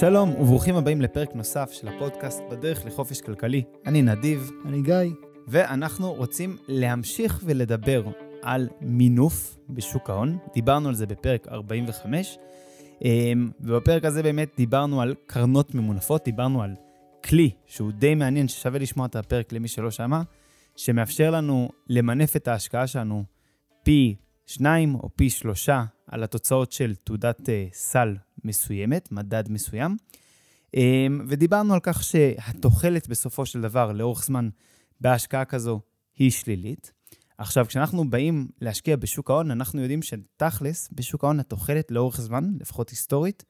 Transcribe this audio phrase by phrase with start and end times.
[0.00, 3.62] שלום וברוכים הבאים לפרק נוסף של הפודקאסט בדרך לחופש כלכלי.
[3.86, 4.50] אני נדיב.
[4.66, 4.94] אני גיא.
[5.48, 8.02] ואנחנו רוצים להמשיך ולדבר
[8.42, 10.38] על מינוף בשוק ההון.
[10.54, 12.38] דיברנו על זה בפרק 45,
[13.04, 16.74] אמ, ובפרק הזה באמת דיברנו על קרנות ממונפות, דיברנו על
[17.24, 20.22] כלי שהוא די מעניין, ששווה לשמוע את הפרק למי שלא שמע,
[20.76, 23.24] שמאפשר לנו למנף את ההשקעה שלנו
[23.82, 29.96] פי שניים או פי שלושה על התוצאות של תעודת uh, סל מסוימת, מדד מסוים.
[30.76, 30.78] Um,
[31.28, 34.48] ודיברנו על כך שהתוחלת בסופו של דבר, לאורך זמן,
[35.00, 35.80] בהשקעה כזו
[36.16, 36.92] היא שלילית.
[37.38, 42.90] עכשיו, כשאנחנו באים להשקיע בשוק ההון, אנחנו יודעים שתכלס, בשוק ההון התוחלת לאורך זמן, לפחות
[42.90, 43.44] היסטורית,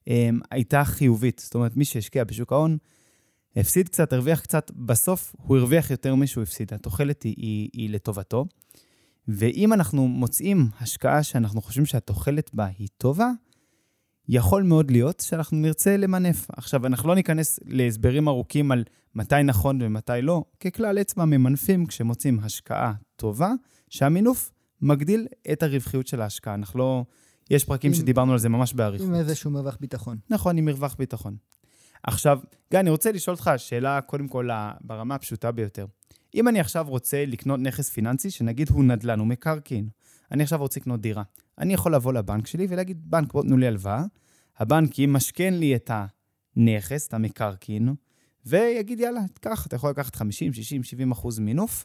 [0.00, 0.10] um,
[0.50, 1.40] הייתה חיובית.
[1.44, 2.78] זאת אומרת, מי שהשקיע בשוק ההון,
[3.56, 6.74] הפסיד קצת, הרוויח קצת, בסוף הוא הרוויח יותר משהוא הפסיד.
[6.74, 8.44] התוחלת היא, היא, היא לטובתו.
[9.28, 13.30] ואם אנחנו מוצאים השקעה שאנחנו חושבים שהתוחלת בה היא טובה,
[14.28, 16.46] יכול מאוד להיות שאנחנו נרצה למנף.
[16.56, 20.44] עכשיו, אנחנו לא ניכנס להסברים ארוכים על מתי נכון ומתי לא.
[20.60, 23.52] ככלל אצבע ממנפים כשמוצאים השקעה טובה,
[23.88, 24.50] שהמינוף
[24.82, 26.54] מגדיל את הרווחיות של ההשקעה.
[26.54, 27.04] אנחנו לא...
[27.50, 29.06] יש פרקים עם, שדיברנו על זה ממש באריכות.
[29.06, 30.18] עם איזשהו מרווח ביטחון.
[30.30, 31.36] נכון, עם מרווח ביטחון.
[32.02, 32.38] עכשיו,
[32.70, 34.48] גיא, אני רוצה לשאול אותך שאלה, קודם כל,
[34.80, 35.86] ברמה הפשוטה ביותר.
[36.34, 39.88] אם אני עכשיו רוצה לקנות נכס פיננסי, שנגיד הוא נדל"ן, הוא מקרקעין,
[40.30, 41.22] אני עכשיו רוצה לקנות דירה,
[41.58, 44.04] אני יכול לבוא לבנק שלי ולהגיד, בנק, בוא תנו לי הלוואה,
[44.58, 45.90] הבנק ימשכן לי את
[46.56, 47.94] הנכס, את המקרקעין,
[48.46, 51.84] ויגיד, יאללה, קח, אתה יכול לקחת 50, 60, 70 אחוז מינוף,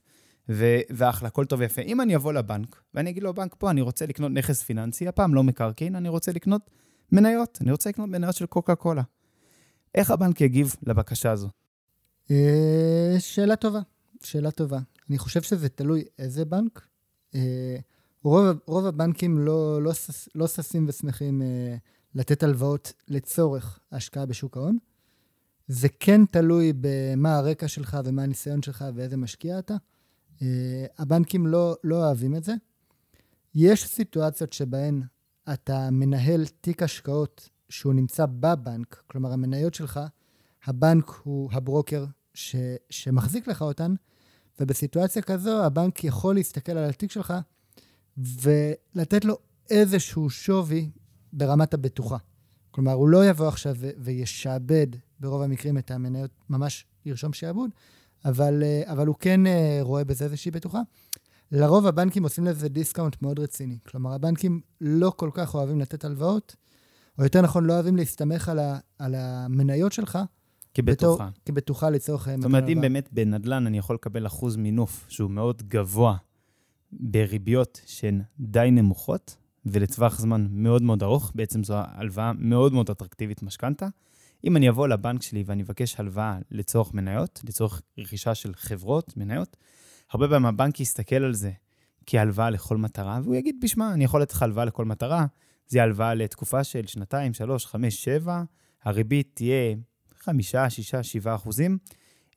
[0.49, 1.81] ו- ואחלה, הכל טוב ויפה.
[1.81, 5.33] אם אני אבוא לבנק, ואני אגיד לו, בנק, פה, אני רוצה לקנות נכס פיננסי, הפעם
[5.33, 6.69] לא מקרקעין, אני רוצה לקנות
[7.11, 9.01] מניות, אני רוצה לקנות מניות של קוקה קולה.
[9.95, 11.49] איך הבנק יגיב לבקשה הזו?
[12.31, 13.79] אה, שאלה טובה.
[14.23, 14.79] שאלה טובה.
[15.09, 16.87] אני חושב שזה תלוי איזה בנק.
[18.23, 19.91] רוב, רוב הבנקים לא, לא,
[20.35, 21.75] לא ששים ושמחים אה,
[22.15, 24.77] לתת הלוואות לצורך השקעה בשוק ההון.
[25.67, 29.75] זה כן תלוי במה הרקע שלך ומה הניסיון שלך ואיזה משקיע אתה.
[30.41, 32.53] אה, הבנקים לא, לא אוהבים את זה.
[33.55, 35.01] יש סיטואציות שבהן
[35.53, 39.99] אתה מנהל תיק השקעות שהוא נמצא בבנק, כלומר המניות שלך,
[40.65, 42.55] הבנק הוא הברוקר ש,
[42.89, 43.95] שמחזיק לך אותן,
[44.59, 47.33] ובסיטואציה כזו הבנק יכול להסתכל על התיק שלך
[48.17, 49.37] ולתת לו
[49.69, 50.89] איזשהו שווי
[51.33, 52.17] ברמת הבטוחה.
[52.71, 54.87] כלומר, הוא לא יבוא עכשיו וישעבד
[55.19, 57.69] ברוב המקרים את המניות, ממש ירשום שעבוד,
[58.25, 60.81] אבל, אה, אבל הוא כן אה, רואה בזה איזושהי בטוחה.
[61.51, 63.77] לרוב הבנקים עושים לזה discount מאוד רציני.
[63.87, 66.55] כלומר, הבנקים לא כל כך אוהבים לתת הלוואות,
[67.17, 70.19] או יותר נכון, לא אוהבים להסתמך על, ה- על המניות שלך,
[70.73, 71.23] כבטוחה.
[71.25, 72.27] בתור, כבטוחה לצורך...
[72.35, 76.17] זאת אומרת, אם באמת בנדל"ן אני יכול לקבל אחוז מינוף שהוא מאוד גבוה
[76.99, 83.43] בריביות שהן די נמוכות, ולטווח זמן מאוד מאוד ארוך, בעצם זו הלוואה מאוד מאוד אטרקטיבית
[83.43, 83.87] משכנתה.
[84.43, 89.57] אם אני אבוא לבנק שלי ואני אבקש הלוואה לצורך מניות, לצורך רכישה של חברות, מניות,
[90.11, 91.51] הרבה פעמים הבנק יסתכל על זה
[92.05, 95.25] כהלוואה לכל מטרה, והוא יגיד, בשמע, אני יכול לתת לך הלוואה לכל מטרה,
[95.67, 98.43] זה הלוואה לתקופה של שנתיים, שלוש, חמש, שבע,
[98.83, 99.75] הריבית תהיה
[100.15, 101.77] חמישה, שישה, שבעה אחוזים.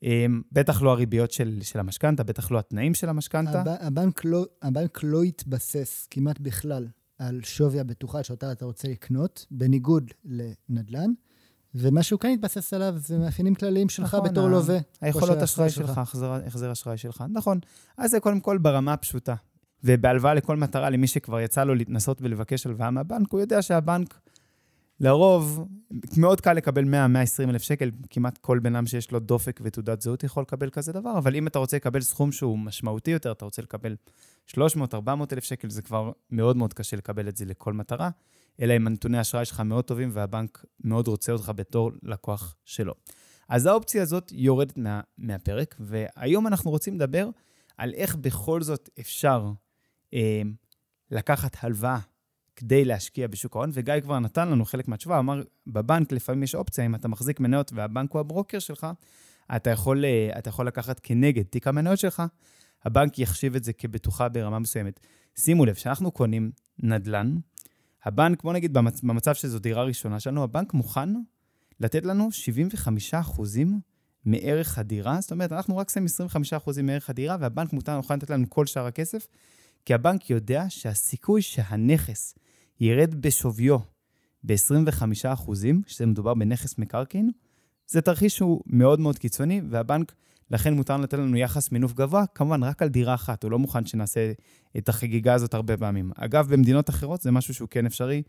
[0.03, 3.61] אמ, בטח לא הריביות של, של המשכנתה, בטח לא התנאים של המשכנתה.
[3.61, 6.87] הב, הבנק, לא, הבנק לא יתבסס כמעט בכלל
[7.19, 11.11] על שווי הבטוחה שאותה אתה רוצה לקנות, בניגוד לנדל"ן,
[11.75, 14.77] ומה שהוא כן יתבסס עליו זה מאפיינים כלליים שלך נכון, בתור לווה.
[15.01, 17.59] היכולות אשראי שלך, החזר אשראי שלך, נכון.
[17.97, 19.35] אז זה קודם כל ברמה הפשוטה.
[19.83, 24.19] ובהלוואה לכל מטרה, למי שכבר יצא לו להתנסות ולבקש הלוואה מהבנק, הוא יודע שהבנק
[24.99, 25.67] לרוב,
[26.17, 30.23] מאוד קל לקבל 100-120 אלף שקל, כמעט כל בן אדם שיש לו דופק ותעודת זהות
[30.23, 33.61] יכול לקבל כזה דבר, אבל אם אתה רוצה לקבל סכום שהוא משמעותי יותר, אתה רוצה
[33.61, 33.95] לקבל
[34.51, 34.57] 300-400
[35.33, 38.09] אלף שקל, זה כבר מאוד מאוד קשה לקבל את זה לכל מטרה,
[38.61, 42.93] אלא אם הנתוני האשראי שלך מאוד טובים והבנק מאוד רוצה אותך בתור לקוח שלו.
[43.49, 47.29] אז האופציה הזאת יורדת מה, מהפרק, והיום אנחנו רוצים לדבר
[47.77, 49.51] על איך בכל זאת אפשר
[50.13, 50.41] אה,
[51.11, 51.99] לקחת הלוואה
[52.57, 56.85] כדי להשקיע בשוק ההון, וגיא כבר נתן לנו חלק מהתשובה, אמר, בבנק לפעמים יש אופציה,
[56.85, 58.87] אם אתה מחזיק מניות והבנק הוא הברוקר שלך,
[59.55, 62.23] אתה יכול, אה, אתה יכול לקחת כנגד תיק המניות שלך,
[62.85, 64.99] הבנק יחשיב את זה כבטוחה ברמה מסוימת.
[65.35, 67.37] שימו לב, כשאנחנו קונים נדל"ן,
[68.05, 69.01] הבנק, בוא נגיד במצ...
[69.01, 71.09] במצב שזו דירה ראשונה שלנו, הבנק מוכן
[71.79, 72.29] לתת לנו
[73.13, 73.15] 75%
[74.25, 76.07] מערך הדירה, זאת אומרת, אנחנו רק שמים
[76.67, 79.27] 25% מערך הדירה, והבנק מוכן לתת לנו כל שאר הכסף,
[79.85, 82.35] כי הבנק יודע שהסיכוי שהנכס
[82.79, 83.77] ירד בשוויו
[84.43, 85.51] ב-25%,
[85.87, 87.31] שזה מדובר בנכס מקרקעין,
[87.87, 90.13] זה תרחיש שהוא מאוד מאוד קיצוני, והבנק,
[90.51, 93.85] לכן מותר לתת לנו יחס מינוף גבוה, כמובן רק על דירה אחת, הוא לא מוכן
[93.85, 94.31] שנעשה
[94.77, 96.11] את החגיגה הזאת הרבה פעמים.
[96.15, 98.23] אגב, במדינות אחרות זה משהו שהוא כן אפשרי,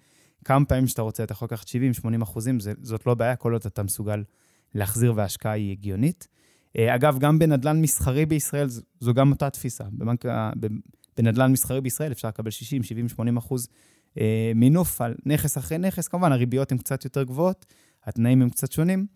[0.45, 3.83] כמה פעמים שאתה רוצה, אתה יכול לקחת 70-80 אחוזים, זאת לא בעיה, כל עוד אתה
[3.83, 4.25] מסוגל
[4.75, 6.29] להחזיר וההשקעה היא הגיונית.
[6.79, 8.69] אה, אגב, גם בנדל"ן מסחרי בישראל,
[9.00, 9.85] זו גם אותה תפיסה.
[11.17, 13.69] בנדל"ן מסחרי בישראל אפשר לקבל 60, 70, 80 אחוז
[14.55, 16.09] מינוף על נכס אחרי נכס.
[16.09, 17.67] כמובן, הריביות הן קצת יותר גבוהות,
[18.05, 19.06] התנאים הם קצת שונים.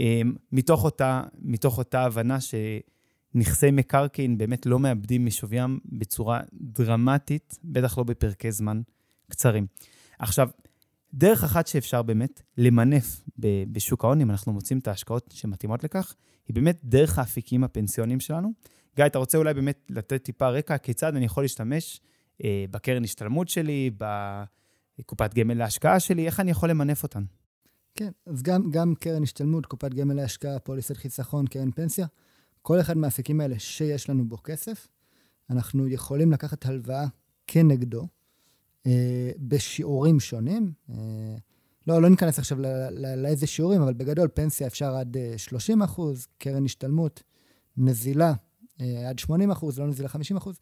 [0.00, 0.20] אה,
[0.52, 8.04] מתוך אותה, מתוך אותה הבנה שנכסי מקרקעין באמת לא מאבדים משוויים בצורה דרמטית, בטח לא
[8.04, 8.80] בפרקי זמן
[9.30, 9.66] קצרים.
[10.18, 10.48] עכשיו,
[11.14, 13.24] דרך אחת שאפשר באמת למנף
[13.72, 16.14] בשוק ההון, אם אנחנו מוצאים את ההשקעות שמתאימות לכך,
[16.48, 18.52] היא באמת דרך האפיקים הפנסיוניים שלנו.
[18.96, 22.08] גיא, אתה רוצה אולי באמת לתת טיפה רקע כיצד אני יכול להשתמש אה,
[22.70, 23.90] בקרן השתלמות שלי,
[24.98, 27.24] בקופת גמל להשקעה שלי, איך אני יכול למנף אותן?
[27.94, 32.06] כן, אז גם, גם קרן השתלמות, קופת גמל להשקעה, פוליסת חיסכון, קרן פנסיה,
[32.62, 34.88] כל אחד מהאפיקים האלה שיש לנו בו כסף,
[35.50, 37.06] אנחנו יכולים לקחת הלוואה
[37.46, 38.06] כנגדו,
[38.86, 40.72] אה, בשיעורים שונים.
[40.90, 40.96] אה,
[41.86, 42.58] לא, לא ניכנס עכשיו
[43.16, 47.22] לאיזה שיעורים, אבל בגדול פנסיה אפשר עד 30 אה, אחוז, קרן השתלמות,
[47.76, 48.32] נזילה
[48.80, 50.58] אה, עד 80 אחוז, לא נזילה 50 אחוז.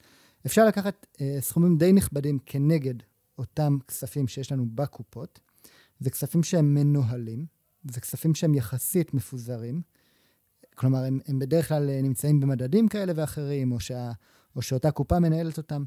[0.47, 2.95] אפשר לקחת אה, סכומים די נכבדים כנגד
[3.39, 5.41] אותם כספים שיש לנו בקופות.
[6.01, 7.47] זה כספים שהם מנוהלים,
[7.91, 9.83] זה כספים שהם יחסית מפוזרים.
[10.75, 14.13] כלומר, הם, הם בדרך כלל נמצאים במדדים כאלה ואחרים, או, שה,
[14.57, 15.85] או שאותה קופה מנהלת אותם.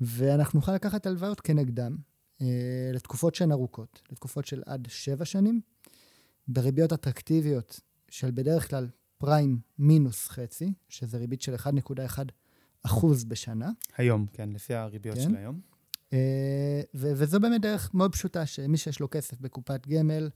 [0.00, 1.96] ואנחנו נוכל לקחת הלוואות כנגדם
[2.42, 5.60] אה, לתקופות שהן ארוכות, לתקופות של עד שבע שנים,
[6.48, 8.88] בריביות אטרקטיביות של בדרך כלל
[9.18, 12.18] פריים מינוס חצי, שזה ריבית של 1.1
[12.86, 13.70] אחוז בשנה.
[13.96, 15.22] היום, כן, לפי הריביות כן.
[15.22, 15.60] של היום.
[16.12, 20.30] אה, ו- וזו באמת דרך מאוד פשוטה, שמי שיש לו כסף בקופת גמל,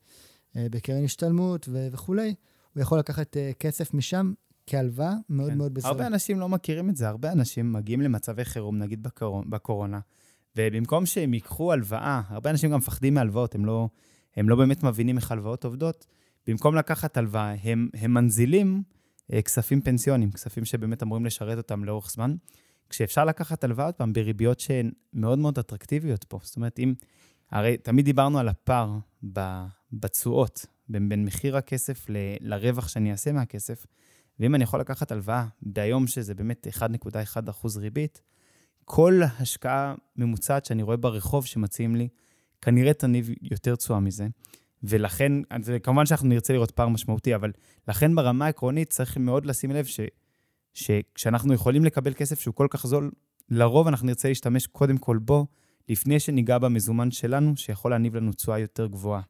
[0.56, 2.35] אה, בקרן השתלמות ו- וכולי,
[2.75, 4.33] הוא יכול לקחת כסף משם
[4.67, 5.59] כהלוואה מאוד כן.
[5.59, 5.93] מאוד בזולה.
[5.93, 9.43] הרבה אנשים לא מכירים את זה, הרבה אנשים מגיעים למצבי חירום, נגיד בקור...
[9.49, 10.01] בקורונה,
[10.56, 13.89] ובמקום שהם ייקחו הלוואה, הרבה אנשים גם מפחדים מהלוואות, הם לא,
[14.37, 16.06] הם לא באמת מבינים איך הלוואות עובדות,
[16.47, 18.98] במקום לקחת הלוואה, הם, הם מנזילים אה,
[19.45, 22.35] כספים פנסיונים, כספים שבאמת אמורים לשרת אותם לאורך זמן,
[22.91, 26.39] כשאפשר לקחת הלוואה עוד פעם בריביות שהן מאוד מאוד אטרקטיביות פה.
[26.43, 26.95] זאת אומרת, אם...
[27.51, 28.99] הרי תמיד דיברנו על הפער
[29.93, 33.87] בתשואות בין, בין מחיר הכסף ל, לרווח שאני אעשה מהכסף,
[34.41, 38.23] ואם אני יכול לקחת הלוואה ביום שזה באמת 1.1% ריבית,
[38.85, 42.09] כל השקעה ממוצעת שאני רואה ברחוב שמציעים לי,
[42.63, 44.27] כנראה תניב יותר תשואה מזה.
[44.83, 45.33] ולכן,
[45.83, 47.53] כמובן שאנחנו נרצה לראות פער משמעותי, אבל
[47.89, 50.01] לכן ברמה העקרונית צריך מאוד לשים לב ש,
[50.75, 53.11] שכשאנחנו יכולים לקבל כסף שהוא כל כך זול,
[53.51, 55.47] לרוב אנחנו נרצה להשתמש קודם כל בו,
[55.89, 59.23] לפני שניגע במזומן שלנו, שיכול להניב לנו תשואה יותר גבוהה.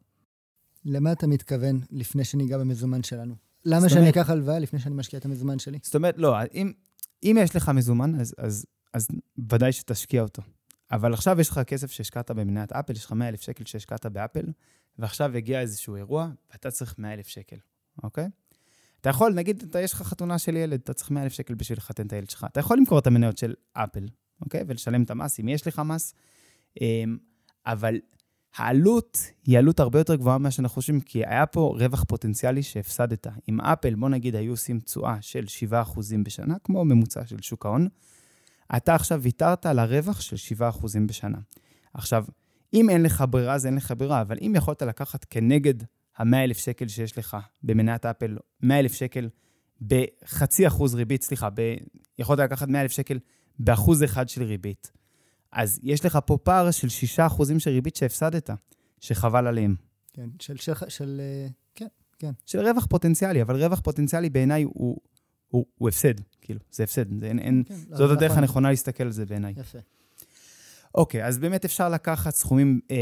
[0.84, 3.34] למה אתה מתכוון לפני שניגע במזומן שלנו?
[3.64, 5.78] למה שאני אקח הלוואה לפני שאני משקיע את המזומן שלי?
[5.82, 6.72] זאת אומרת, לא, אם,
[7.22, 9.08] אם יש לך מזומן, אז, אז, אז
[9.52, 10.42] ודאי שתשקיע אותו.
[10.90, 14.46] אבל עכשיו יש לך כסף שהשקעת במניית אפל, יש לך 100,000 שקל שהשקעת באפל,
[14.98, 17.56] ועכשיו הגיע איזשהו אירוע, ואתה צריך 100,000 שקל,
[18.02, 18.28] אוקיי?
[19.00, 22.06] אתה יכול, נגיד, אתה, יש לך חתונה של ילד, אתה צריך 100,000 שקל בשביל לחתן
[22.06, 22.46] את הילד שלך.
[22.52, 24.08] אתה יכול למכור את המניות של אפל,
[24.40, 24.64] אוקיי?
[24.66, 26.14] ולשלם את המס, אם יש לך מס.
[26.80, 27.18] אמ,
[27.66, 27.96] אבל
[28.56, 33.26] העלות היא עלות הרבה יותר גבוהה ממה שאנחנו חושבים, כי היה פה רווח פוטנציאלי שהפסדת.
[33.48, 35.74] אם אפל, בוא נגיד, היו עושים תשואה של 7%
[36.24, 37.88] בשנה, כמו ממוצע של שוק ההון,
[38.76, 41.38] אתה עכשיו ויתרת על הרווח של 7% בשנה.
[41.94, 42.24] עכשיו,
[42.74, 45.74] אם אין לך ברירה, אז אין לך ברירה, אבל אם יכולת לקחת כנגד
[46.16, 49.28] ה-100,000 שקל שיש לך במניית אפל, 100,000 שקל
[49.82, 51.74] בחצי אחוז ריבית, סליחה, ב...
[52.18, 53.18] יכולת לקחת 100,000 שקל
[53.58, 54.92] באחוז אחד של ריבית,
[55.52, 56.88] אז יש לך פה פער של
[57.18, 58.50] 6% של ריבית שהפסדת,
[59.00, 59.76] שחבל עליהם.
[60.12, 61.86] כן, של, של, של, אה, כן,
[62.18, 62.32] כן.
[62.46, 64.98] של רווח פוטנציאלי, אבל רווח פוטנציאלי בעיניי הוא,
[65.48, 67.20] הוא, הוא הפסד, כאילו, זה הפסד.
[67.20, 68.42] זה, אין, אין, כן, זאת לא, הדרך נכון.
[68.42, 69.54] הנכונה להסתכל על זה בעיניי.
[69.56, 69.78] יפה.
[70.94, 72.96] אוקיי, אז באמת אפשר לקחת סכומים אה,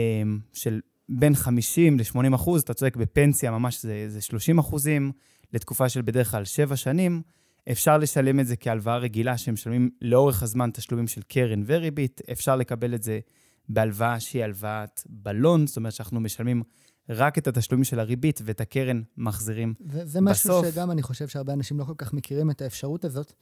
[0.53, 5.12] של בין 50 ל-80 אחוז, אתה צודק, בפנסיה ממש זה, זה 30 אחוזים,
[5.53, 7.23] לתקופה של בדרך כלל 7 שנים.
[7.71, 12.21] אפשר לשלם את זה כהלוואה רגילה, שמשלמים לאורך הזמן תשלומים של קרן וריבית.
[12.33, 13.21] אפשר לקבל את זה
[13.69, 16.62] בהלוואה שהיא הלוואת בלון, זאת אומרת שאנחנו משלמים
[17.09, 20.03] רק את התשלומים של הריבית ואת הקרן מחזירים בסוף.
[20.05, 20.63] זה משהו.
[20.73, 23.33] שגם אני חושב שהרבה אנשים לא כל כך מכירים את האפשרות הזאת.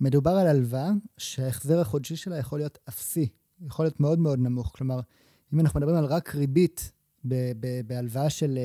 [0.00, 3.28] מדובר על הלוואה שההחזר החודשי שלה יכול להיות אפסי,
[3.66, 4.72] יכול להיות מאוד מאוד נמוך.
[4.74, 5.00] כלומר,
[5.54, 6.92] אם אנחנו מדברים על רק ריבית
[7.86, 8.58] בהלוואה של,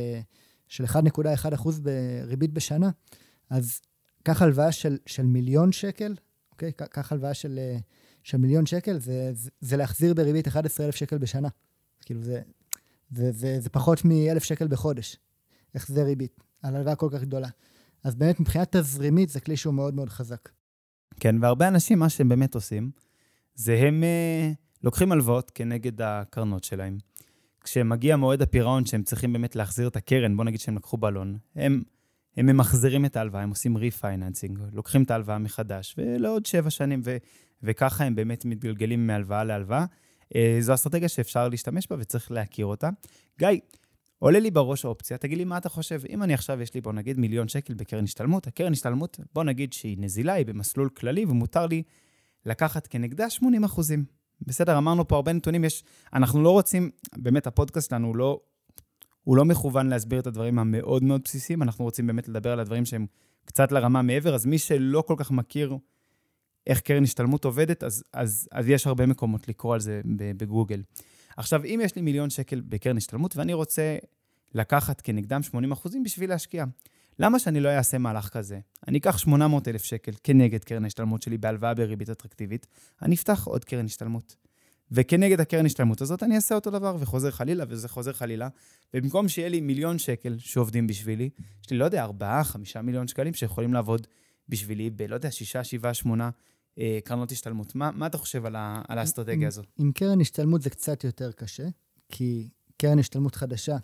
[0.68, 2.90] של 1.1% בריבית בשנה,
[3.50, 3.82] אז
[4.24, 6.16] קח הלוואה של, של מיליון שקל,
[6.52, 6.72] אוקיי?
[6.72, 7.60] קח הלוואה של,
[8.24, 11.48] של מיליון שקל, זה, זה, זה להחזיר בריבית 11,000 שקל בשנה.
[12.06, 12.42] כאילו, זה,
[13.12, 15.18] זה, זה, זה פחות מ-1,000 שקל בחודש,
[15.76, 17.48] החזר ריבית, על הלוואה כל כך גדולה.
[18.04, 20.50] אז באמת, מבחינה תזרימית, זה כלי שהוא מאוד מאוד חזק.
[21.20, 22.92] כן, והרבה אנשים, מה שהם באמת עושים,
[23.56, 24.52] זה הם אה,
[24.84, 26.98] לוקחים הלוואות כנגד הקרנות שלהם.
[27.64, 31.84] כשמגיע מועד הפירעון שהם צריכים באמת להחזיר את הקרן, בוא נגיד שהם לקחו בלון, הם,
[32.38, 37.18] הם ממחזרים את ההלוואה, הם עושים refinancing, לוקחים את ההלוואה מחדש, ולעוד שבע שנים, ו,
[37.64, 39.86] וככה הם באמת מתגלגלים מהלוואה להלוואה.
[40.36, 42.90] אה, זו אסטרטגיה שאפשר להשתמש בה וצריך להכיר אותה.
[43.40, 43.48] גיא,
[44.20, 46.02] עולה לי בראש האופציה, תגיד לי מה אתה חושב.
[46.10, 49.74] אם אני עכשיו, יש לי, בוא נגיד, מיליון שקל בקרן השתלמות, הקרן השתלמות, בוא נגיד
[49.74, 51.84] שהיא נזילה, היא במסלול כללי, ומותר לי
[52.46, 54.06] לקחת כנגדה 80 אחוזים.
[54.42, 55.84] בסדר, אמרנו פה הרבה נתונים, יש...
[56.14, 58.40] אנחנו לא רוצים, באמת, הפודקאסט שלנו הוא לא,
[59.24, 62.86] הוא לא מכוון להסביר את הדברים המאוד מאוד בסיסיים, אנחנו רוצים באמת לדבר על הדברים
[62.86, 63.06] שהם
[63.46, 65.78] קצת לרמה מעבר, אז מי שלא כל כך מכיר
[66.68, 70.02] איך קרן השתלמות עובדת, אז, אז, אז יש הרבה מקומות לקרוא על זה
[70.38, 70.82] בגוגל.
[71.38, 73.98] עכשיו, אם יש לי מיליון שקל בקרן השתלמות ואני רוצה
[74.54, 76.66] לקחת כנגדם 80 אחוזים בשביל להשקיע,
[77.20, 78.60] למה שאני לא אעשה מהלך כזה?
[78.88, 82.68] אני אקח 800 אלף שקל כנגד קרן ההשתלמות שלי בהלוואה בריבית אטרקטיבית,
[83.02, 84.36] אני אפתח עוד קרן השתלמות.
[84.92, 88.48] וכנגד הקרן השתלמות הזאת אני אעשה אותו דבר, וחוזר חלילה, וזה חוזר חלילה.
[88.94, 91.30] ובמקום שיהיה לי מיליון שקל שעובדים בשבילי,
[91.64, 94.08] יש לי, לא יודע, 4, 5 מיליון שקלים שיכולים לעבוד
[94.50, 96.30] בשבילי ב, לא יודע, 6, 7, 8 אה,
[97.04, 97.76] קרנות השתלמות.
[97.76, 99.62] מה, מה אתה חושב על, ה, על האסטרטגיה הזו?
[99.78, 101.68] עם קרן השתלמות זה קצת יותר קשה,
[102.10, 103.78] כי קרן השתלמות חדשה,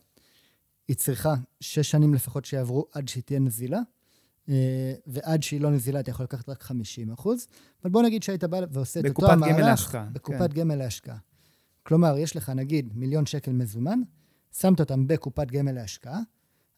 [0.88, 3.80] היא צריכה שש שנים לפחות שיעברו עד שהיא תהיה נזילה,
[4.50, 7.48] אה, ועד שהיא לא נזילה אתה יכול לקחת רק 50 אחוז.
[7.84, 9.56] אבל בוא נגיד שהיית בא ועושה את אותו המהלך...
[9.56, 10.06] בקופת גמל להשקעה.
[10.14, 10.60] בקופת כן.
[10.60, 11.18] גמל להשקעה.
[11.84, 14.00] כלומר, יש לך נגיד מיליון שקל מזומן,
[14.58, 16.20] שמת אותם בקופת גמל להשקעה,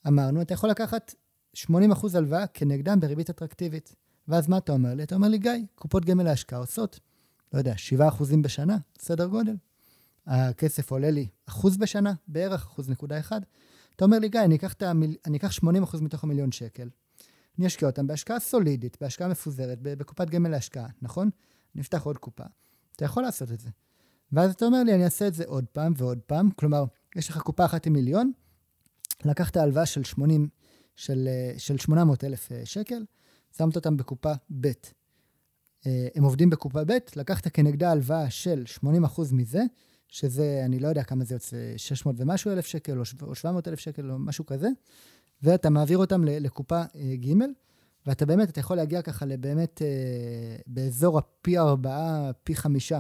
[0.07, 1.15] אמרנו, אתה יכול לקחת
[1.53, 3.95] 80 אחוז הלוואה כנגדם בריבית אטרקטיבית.
[4.27, 5.03] ואז מה אתה אומר לי?
[5.03, 6.99] אתה אומר לי, גיא, קופות גמל להשקעה עושות,
[7.53, 9.55] לא יודע, 7 אחוזים בשנה, סדר גודל.
[10.27, 13.41] הכסף עולה לי אחוז בשנה, בערך אחוז נקודה אחד.
[13.95, 15.15] אתה אומר לי, גיא, אני אקח, המיל...
[15.25, 16.89] אני אקח 80 אחוז מתוך המיליון שקל,
[17.57, 21.29] אני אשקיע אותם בהשקעה סולידית, בהשקעה מפוזרת, בקופת גמל להשקעה, נכון?
[21.75, 22.43] אני אפתח עוד קופה.
[22.95, 23.69] אתה יכול לעשות את זה.
[24.31, 26.51] ואז אתה אומר לי, אני אעשה את זה עוד פעם ועוד פעם.
[26.51, 26.83] כלומר,
[27.15, 28.31] יש לך קופה אחת עם מיליון,
[29.25, 30.47] לקחת הלוואה של 80,
[30.95, 31.27] של,
[31.57, 33.05] של 800 אלף אה, שקל,
[33.57, 34.31] שמת אותם בקופה
[34.61, 34.71] ב'.
[35.85, 38.83] אה, הם עובדים בקופה ב', לקחת כנגדה הלוואה של 80%
[39.31, 39.61] מזה,
[40.07, 44.11] שזה, אני לא יודע כמה זה יוצא, 600 ומשהו אלף שקל, או 700 אלף שקל,
[44.11, 44.67] או משהו כזה,
[45.43, 47.33] ואתה מעביר אותם לקופה אה, ג',
[48.07, 52.99] ואתה באמת, אתה יכול להגיע ככה לבאמת, אה, באזור הפי ארבעה, פי חמישה.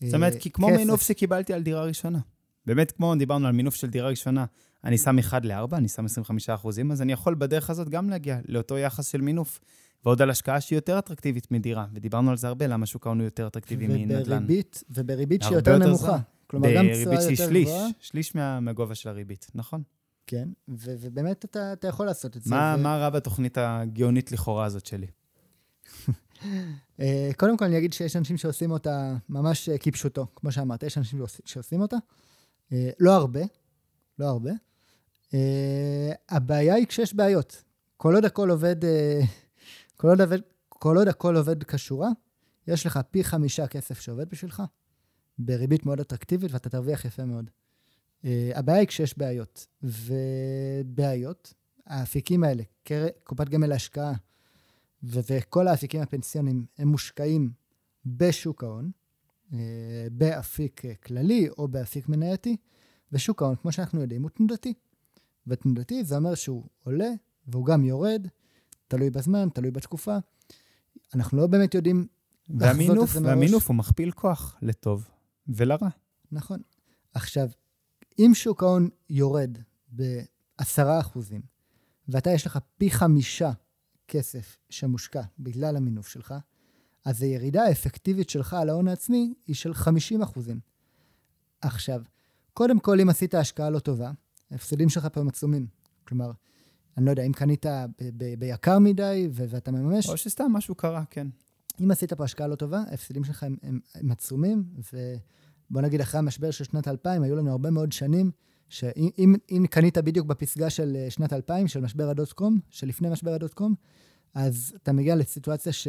[0.00, 2.18] זאת אומרת, כי כמו מינוף שקיבלתי על דירה ראשונה.
[2.66, 4.44] באמת, כמו דיברנו על מינוף של דירה ראשונה,
[4.88, 8.38] אני שם 1 ל-4, אני שם 25 אחוזים, אז אני יכול בדרך הזאת גם להגיע
[8.48, 9.60] לאותו יחס של מינוף.
[10.04, 13.24] ועוד על השקעה שהיא יותר אטרקטיבית מדירה, ודיברנו על זה הרבה, למה שוק ההון הוא
[13.24, 14.36] יותר אטרקטיבי מנדל"ן.
[14.36, 16.18] ובריבית, ובריבית שהיא יותר נמוכה.
[16.46, 17.86] כלומר, גם תשואה יותר שליש, גבוהה.
[18.00, 19.82] שליש מה, מהגובה של הריבית, נכון.
[20.26, 22.50] כן, ו- ובאמת אתה, אתה יכול לעשות את זה.
[22.50, 22.82] מה, ו...
[22.82, 25.06] מה רע בתוכנית הגאונית לכאורה הזאת שלי?
[27.00, 30.98] אה, קודם כל אני אגיד שיש אנשים שעושים אותה ממש אה, כפשוטו, כמו שאמרת, יש
[30.98, 31.96] אנשים שעושים אותה.
[32.72, 33.40] אה, לא הרבה,
[34.18, 34.50] לא הרבה.
[36.28, 37.62] הבעיה היא כשיש בעיות.
[37.96, 38.76] כל עוד הכל עובד,
[39.96, 42.08] כל עוד, עובד, כל עוד הכל עובד כשורה,
[42.66, 44.62] יש לך פי חמישה כסף שעובד בשבילך,
[45.38, 47.50] בריבית מאוד אטרקטיבית, ואתה תרוויח יפה מאוד.
[48.24, 49.66] הבעיה היא כשיש בעיות.
[49.82, 51.54] ובעיות,
[51.86, 52.62] האפיקים האלה,
[53.24, 54.12] קופת גמל להשקעה,
[55.02, 57.50] וכל האפיקים הפנסיוניים הם מושקעים
[58.06, 58.90] בשוק ההון,
[59.52, 62.56] אה, באפיק כללי או באפיק מנייתי,
[63.12, 64.74] ושוק ההון, כמו שאנחנו יודעים, הוא תנודתי.
[65.48, 67.10] ותנודתי זה אומר שהוא עולה
[67.46, 68.26] והוא גם יורד,
[68.88, 70.16] תלוי בזמן, תלוי בתקופה.
[71.14, 72.06] אנחנו לא באמת יודעים
[72.48, 75.08] והמינוף, והמינוף הוא מכפיל כוח לטוב
[75.48, 75.88] ולרע.
[76.32, 76.60] נכון.
[77.14, 77.48] עכשיו,
[78.18, 79.58] אם שוק ההון יורד
[79.96, 81.18] ב-10%,
[82.08, 83.50] ואתה יש לך פי חמישה
[84.08, 86.34] כסף שמושקע בגלל המינוף שלך,
[87.04, 90.60] אז הירידה האפקטיבית שלך על ההון העצמי היא של 50 אחוזים.
[91.60, 92.02] עכשיו,
[92.54, 94.10] קודם כל, אם עשית השקעה לא טובה,
[94.50, 95.66] ההפסדים שלך פה הם עצומים.
[96.08, 96.30] כלומר,
[96.96, 97.66] אני לא יודע, אם קנית
[98.38, 100.08] ביקר מדי ואתה מממש...
[100.08, 101.26] או שסתם משהו קרה, כן.
[101.80, 106.18] אם עשית פה השקעה לא טובה, ההפסדים שלך הם, הם, הם עצומים, ובוא נגיד, אחרי
[106.18, 108.30] המשבר של שנת 2000, היו לנו הרבה מאוד שנים
[108.68, 113.32] שאם אם קנית בדיוק בפסגה של אה, שנת 2000, של משבר הדוט קום, שלפני משבר
[113.34, 113.74] הדוט קום,
[114.34, 115.88] אז אתה מגיע לסיטואציה ש...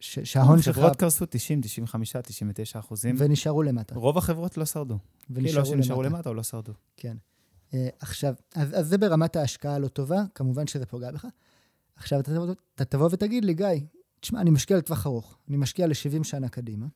[0.00, 0.18] ש...
[0.18, 0.76] שההון שלך...
[0.76, 3.14] חברות קרסו 90, 95, 99 אחוזים.
[3.18, 3.94] ונשארו למטה.
[3.94, 4.98] רוב החברות לא שרדו.
[5.30, 6.16] ונשארו כאילו שנשארו למטה.
[6.16, 6.72] למטה או לא שרדו.
[6.96, 7.16] כן.
[7.74, 11.26] Uh, עכשיו, אז, אז זה ברמת ההשקעה הלא טובה, כמובן שזה פוגע בך.
[11.96, 12.32] עכשיו, אתה,
[12.74, 13.66] אתה תבוא ותגיד לי, גיא,
[14.20, 16.86] תשמע, אני משקיע לטווח ארוך, אני משקיע ל-70 שנה קדימה.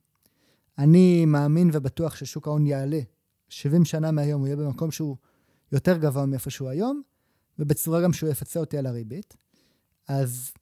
[0.79, 3.01] אני מאמין ובטוח ששוק ההון יעלה
[3.49, 5.17] 70 שנה מהיום הוא יהיה במקום שהוא
[5.73, 7.03] יותר גבוה מאיפה שהוא היום,
[7.59, 9.37] ובצורה גם שהוא יפצה אותי על הריבית.
[10.09, 10.53] אז,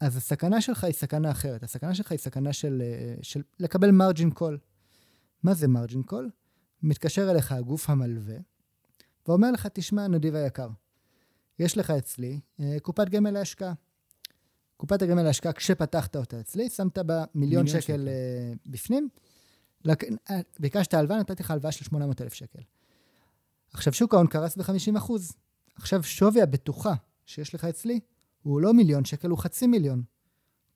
[0.00, 1.62] אז הסכנה שלך היא סכנה אחרת.
[1.62, 2.82] הסכנה שלך היא סכנה של,
[3.22, 4.58] של לקבל margin call.
[5.42, 6.30] מה זה margin call?
[6.82, 8.36] מתקשר אליך הגוף המלווה,
[9.28, 10.68] ואומר לך, תשמע, נדיב היקר,
[11.58, 13.72] יש לך אצלי אה, קופת גמל להשקעה.
[14.76, 19.08] קופת הגמל להשקעה, כשפתחת אותה אצלי, שמת בה מיליון שקל, שקל אה, בפנים,
[19.84, 20.04] לק...
[20.04, 22.62] אה, ביקשת הלוואה, נתתי לך הלוואה של 800,000 שקל.
[23.72, 25.12] עכשיו, שוק ההון קרס ב-50%.
[25.74, 26.94] עכשיו, שווי הבטוחה
[27.26, 28.00] שיש לך אצלי
[28.42, 30.02] הוא לא מיליון שקל, הוא חצי מיליון.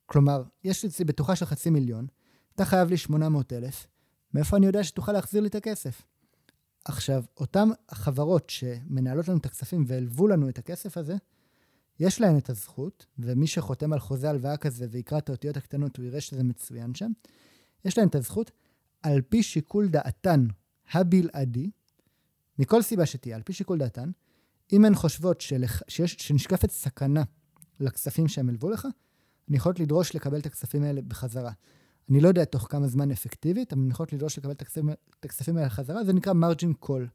[0.05, 2.07] כלומר, יש אצלי בטוחה של חצי מיליון,
[2.55, 3.87] אתה חייב לי 800,000,
[4.33, 6.01] מאיפה אני יודע שתוכל להחזיר לי את הכסף?
[6.85, 11.15] עכשיו, אותן חברות שמנהלות לנו את הכספים והלוו לנו את הכסף הזה,
[11.99, 16.05] יש להן את הזכות, ומי שחותם על חוזה הלוואה כזה ויקרא את האותיות הקטנות, הוא
[16.05, 17.11] יראה שזה מצוין שם,
[17.85, 18.51] יש להן את הזכות,
[19.03, 20.45] על פי שיקול דעתן
[20.91, 21.69] הבלעדי,
[22.59, 24.11] מכל סיבה שתהיה, על פי שיקול דעתן,
[24.73, 27.23] אם הן חושבות שלח, שיש, שנשקפת סכנה
[27.79, 28.87] לכספים שהן הלוו לך,
[29.49, 31.51] הן יכולות לדרוש לקבל את הכספים האלה בחזרה.
[32.09, 34.61] אני לא יודע תוך כמה זמן אפקטיבית, אבל הן יכולות לדרוש לקבל את
[35.23, 37.07] הכספים, האלה בחזרה, זה נקרא מרג'ין קול.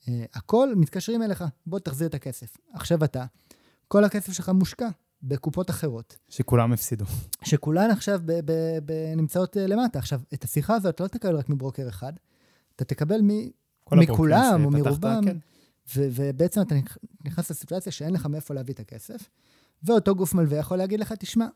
[0.00, 2.56] Uh, הכל מתקשרים אליך, בוא תחזיר את הכסף.
[2.72, 3.24] עכשיו אתה,
[3.88, 4.88] כל הכסף שלך מושקע
[5.22, 6.16] בקופות אחרות.
[6.28, 7.04] שכולם הפסידו.
[7.44, 9.98] שכולן עכשיו ב- ב- ב- נמצאות uh, למטה.
[9.98, 12.12] עכשיו, את השיחה הזאת לא תקבל רק מברוקר אחד,
[12.76, 13.50] אתה תקבל מ-
[13.92, 15.36] מכולם או מרובם, כן.
[15.96, 16.74] ו- ובעצם אתה
[17.24, 19.30] נכנס לסיטואציה שאין לך מאיפה להביא את הכסף,
[19.82, 21.46] ואותו גוף מלווה יכול להגיד לך, תשמע,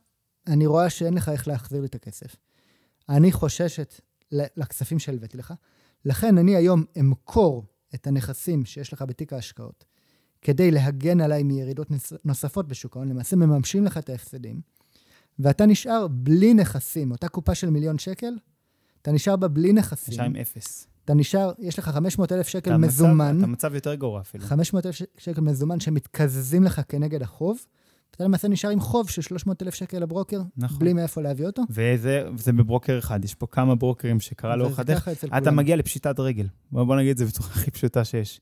[0.46, 2.36] אני רואה שאין לך איך להחזיר לי את הכסף.
[3.10, 4.00] אני חוששת
[4.32, 5.54] לכספים שהלוויתי לך,
[6.04, 9.84] לכן אני היום אמכור את הנכסים שיש לך בתיק ההשקעות,
[10.42, 11.88] כדי להגן עליי מירידות
[12.24, 14.60] נוספות בשוק ההון, למעשה מממשים לך את ההפסדים,
[15.38, 18.34] ואתה נשאר בלי נכסים, אותה קופה של מיליון שקל,
[19.02, 20.14] אתה נשאר בה בלי נכסים.
[20.14, 20.86] נשאר עם אפס.
[21.04, 23.38] אתה נשאר, יש לך 500 אלף שקל מזומן.
[23.38, 24.44] אתה מצב יותר גרוע אפילו.
[24.44, 27.58] 500 אלף שקל מזומן שמתקזזים לך כנגד החוב,
[28.20, 30.78] אתה למעשה נשאר עם חוב של 300 אלף שקל לברוקר, נכון.
[30.78, 31.62] בלי מאיפה להביא אותו.
[31.70, 35.08] וזה, וזה בברוקר אחד, יש פה כמה ברוקרים שקרה לאורך הדרך.
[35.08, 35.56] אתה כולם.
[35.56, 36.46] מגיע לפשיטת רגל.
[36.72, 38.40] בוא, בוא נגיד את זה בצורה הכי פשוטה שיש.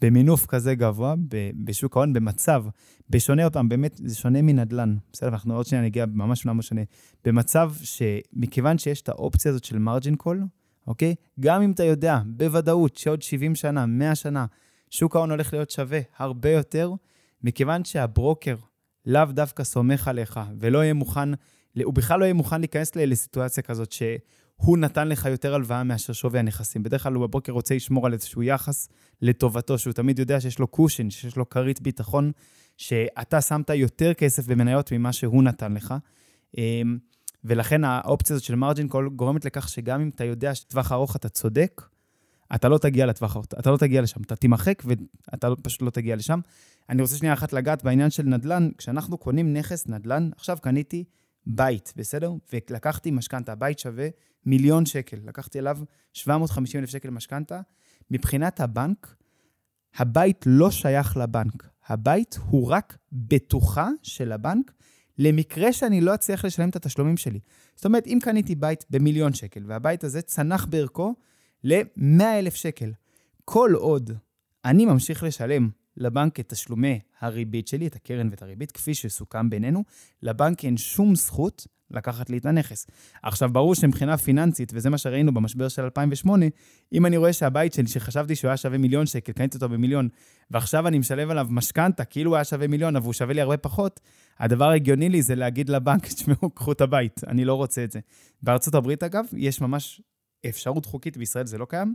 [0.00, 1.14] במינוף כזה גבוה,
[1.64, 2.64] בשוק ההון, במצב,
[3.10, 4.96] בשונה אותם, באמת, זה שונה מנדל"ן.
[5.12, 6.82] בסדר, אנחנו עוד שניה נגיע ממש ממש שונה.
[7.24, 10.44] במצב שמכיוון שיש את האופציה הזאת של מרג'ין קול,
[10.86, 11.14] אוקיי?
[11.40, 14.46] גם אם אתה יודע בוודאות שעוד 70 שנה, 100 שנה,
[14.90, 16.92] שוק ההון הולך להיות שווה הרבה יותר,
[17.42, 18.56] מכיוון שהברוקר
[19.08, 21.28] לאו דווקא סומך עליך ולא יהיה מוכן,
[21.82, 26.38] הוא בכלל לא יהיה מוכן להיכנס לסיטואציה כזאת שהוא נתן לך יותר הלוואה מאשר שווי
[26.38, 26.82] הנכסים.
[26.82, 28.88] בדרך כלל הוא בברוקר רוצה לשמור על איזשהו יחס
[29.22, 32.32] לטובתו, שהוא תמיד יודע שיש לו קושין, שיש לו כרית ביטחון,
[32.76, 35.94] שאתה שמת יותר כסף במניות ממה שהוא נתן לך.
[36.58, 36.98] אמ,
[37.44, 41.28] ולכן האופציה הזאת של מרג'ין קול גורמת לכך שגם אם אתה יודע שטווח ארוך אתה
[41.28, 41.82] צודק,
[42.54, 46.40] אתה לא תגיע לטווח אתה לא תגיע לשם, אתה תימחק ואתה פשוט לא תגיע לשם.
[46.88, 48.70] אני רוצה שנייה אחת לגעת בעניין של נדל"ן.
[48.78, 51.04] כשאנחנו קונים נכס נדל"ן, עכשיו קניתי
[51.46, 52.32] בית, בסדר?
[52.52, 54.08] ולקחתי משכנתה, הבית שווה
[54.46, 55.78] מיליון שקל, לקחתי עליו
[56.12, 57.60] 750 אלף שקל משכנתה.
[58.10, 59.16] מבחינת הבנק,
[59.96, 61.68] הבית לא שייך לבנק.
[61.86, 64.72] הבית הוא רק בטוחה של הבנק
[65.18, 67.40] למקרה שאני לא אצליח לשלם את התשלומים שלי.
[67.76, 71.14] זאת אומרת, אם קניתי בית במיליון שקל, והבית הזה צנח בערכו
[71.64, 72.92] ל-100 אלף שקל,
[73.44, 74.10] כל עוד
[74.64, 79.84] אני ממשיך לשלם לבנק את תשלומי הריבית שלי, את הקרן ואת הריבית, כפי שסוכם בינינו,
[80.22, 82.86] לבנק אין שום זכות לקחת לי את הנכס.
[83.22, 86.46] עכשיו, ברור שמבחינה פיננסית, וזה מה שראינו במשבר של 2008,
[86.92, 90.08] אם אני רואה שהבית שלי, שחשבתי שהוא היה שווה מיליון שקל, קניתי אותו במיליון,
[90.50, 93.56] ועכשיו אני משלם עליו משכנתה, כאילו הוא היה שווה מיליון, אבל הוא שווה לי הרבה
[93.56, 94.00] פחות,
[94.38, 98.00] הדבר ההגיוני לי זה להגיד לבנק, תשמעו, קחו את הבית, אני לא רוצה את זה.
[98.42, 100.02] בארצות הברית, אגב, יש ממש
[100.48, 101.94] אפשרות חוקית, בישראל זה לא קיים,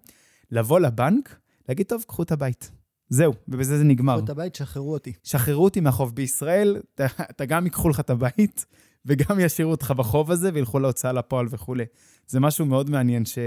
[0.52, 2.72] לבוא לבנק, להגיד, טוב, קחו את הבית.
[3.10, 4.16] זהו, ובזה זה נגמר.
[4.16, 5.14] קחו את הבית, שחררו אותי.
[5.24, 8.66] שחררו אותי מהחוב בישראל, אתה, אתה גם ייקחו לך את הבית,
[9.06, 11.86] וגם ישאירו אותך בחוב הזה, וילכו להוצאה לפועל וכולי.
[12.28, 13.38] זה משהו מאוד מעניין ש...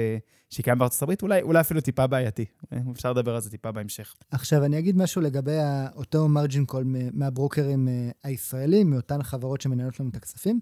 [0.51, 2.45] שקיים בארצות הברית, אולי, אולי אפילו טיפה בעייתי.
[2.93, 4.15] אפשר לדבר על זה טיפה בהמשך.
[4.31, 5.59] עכשיו, אני אגיד משהו לגבי
[5.95, 10.61] אותו מרג'ין קול מהברוקרים אה, הישראלים, מאותן חברות שמנהלות לנו את הכספים.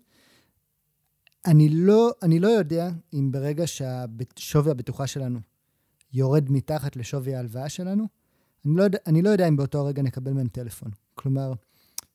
[1.47, 5.41] אני לא, אני לא יודע אם ברגע שהשווי הבטוחה שלנו
[6.13, 8.07] יורד מתחת לשווי ההלוואה שלנו,
[8.67, 10.91] אני לא, אני לא יודע אם באותו הרגע נקבל מהם טלפון.
[11.15, 11.53] כלומר,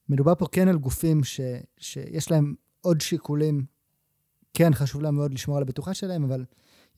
[0.10, 1.40] מדובר פה כן על גופים ש,
[1.78, 3.66] שיש להם עוד שיקולים,
[4.54, 6.46] כן, חשוב להם מאוד לשמור על הבטוחה שלהם, אבל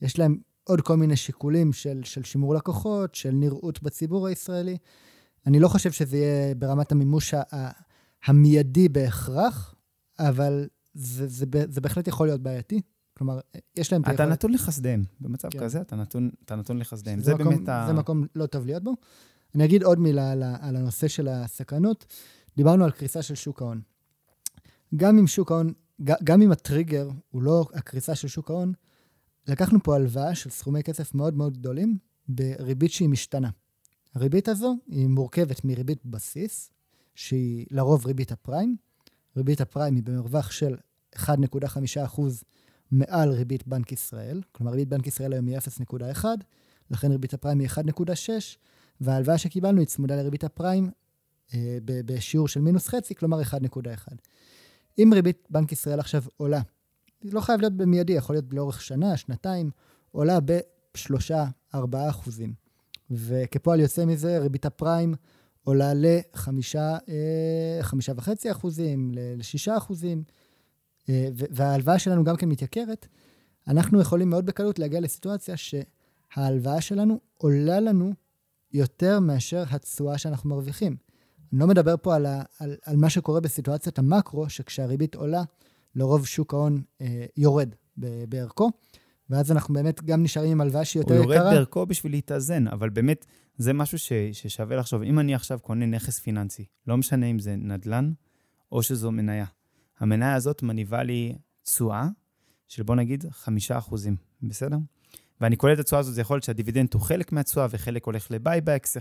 [0.02, 4.76] יש להם עוד כל מיני שיקולים של, של שימור לקוחות, של נראות בציבור הישראלי.
[5.46, 7.70] אני לא חושב שזה יהיה ברמת המימוש ה,
[8.24, 9.74] המיידי בהכרח,
[10.18, 12.80] אבל זה, זה, זה, זה בהחלט יכול להיות בעייתי.
[13.16, 13.40] כלומר,
[13.76, 14.02] יש להם...
[14.02, 14.26] אתה יכול...
[14.26, 15.04] נתון לחסדיהם.
[15.20, 15.60] במצב כן.
[15.60, 17.18] כזה אתה נתון, אתה נתון לחסדיהם.
[17.18, 17.84] זה, זה מקום, באמת ה...
[17.86, 18.94] זה מקום לא טוב להיות בו.
[19.54, 22.06] אני אגיד עוד מילה על, על הנושא של הסכנות.
[22.56, 23.80] דיברנו על קריסה של שוק ההון.
[24.96, 25.72] גם אם שוק ההון,
[26.24, 28.72] גם אם הטריגר הוא לא הקריסה של שוק ההון,
[29.48, 33.50] לקחנו פה הלוואה של סכומי כסף מאוד מאוד גדולים, בריבית שהיא משתנה.
[34.14, 36.70] הריבית הזו היא מורכבת מריבית בסיס,
[37.14, 38.76] שהיא לרוב ריבית הפריים.
[39.36, 40.76] ריבית הפריים היא במרווח של
[41.16, 42.20] 1.5%
[42.90, 44.42] מעל ריבית בנק ישראל.
[44.52, 46.24] כלומר, ריבית בנק ישראל היום היא 0.1,
[46.90, 48.30] לכן ריבית הפריים היא 1.6,
[49.00, 50.90] וההלוואה שקיבלנו היא צמודה לריבית הפריים
[51.54, 54.12] אה, בשיעור של מינוס חצי, כלומר 1.1.
[54.98, 56.60] אם ריבית בנק ישראל עכשיו עולה,
[57.22, 59.70] זה לא חייב להיות במיידי, יכול להיות לאורך שנה, שנתיים,
[60.10, 61.76] עולה ב-3-4
[62.10, 62.54] אחוזים.
[63.10, 65.14] וכפועל יוצא מזה, ריבית הפריים
[65.64, 66.76] עולה ל-5.5
[68.46, 70.22] אה, אחוזים, ל-6 אחוזים,
[71.08, 73.06] אה, וההלוואה שלנו גם כן מתייקרת,
[73.68, 78.12] אנחנו יכולים מאוד בקלות להגיע לסיטואציה שההלוואה שלנו עולה לנו
[78.72, 80.96] יותר מאשר התשואה שאנחנו מרוויחים.
[81.52, 85.42] אני לא מדבר פה על, ה, על, על מה שקורה בסיטואציית המקרו, שכשהריבית עולה,
[85.94, 87.74] לרוב שוק ההון אה, יורד
[88.28, 88.70] בערכו,
[89.30, 91.24] ואז אנחנו באמת גם נשארים עם הלוואה שהיא יותר יקרה.
[91.24, 93.26] הוא יורד בערכו בשביל להתאזן, אבל באמת,
[93.62, 95.02] זה משהו ש, ששווה לחשוב.
[95.02, 98.12] אם אני עכשיו קונה נכס פיננסי, לא משנה אם זה נדל"ן
[98.72, 99.44] או שזו מניה,
[100.00, 102.06] המניה הזאת מניבה לי תשואה
[102.68, 103.24] של בוא נגיד
[103.70, 103.94] 5%,
[104.42, 104.76] בסדר?
[105.40, 108.37] ואני קולט את התשואה הזאת, זה יכול להיות שהדיבידנד הוא חלק מהתשואה וחלק הולך ל
[108.37, 108.96] buybacks,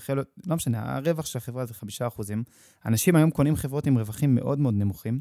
[0.48, 2.44] לא משנה, הרווח של החברה זה 5%.
[2.86, 5.20] אנשים היום קונים חברות עם רווחים מאוד מאוד נמוכים,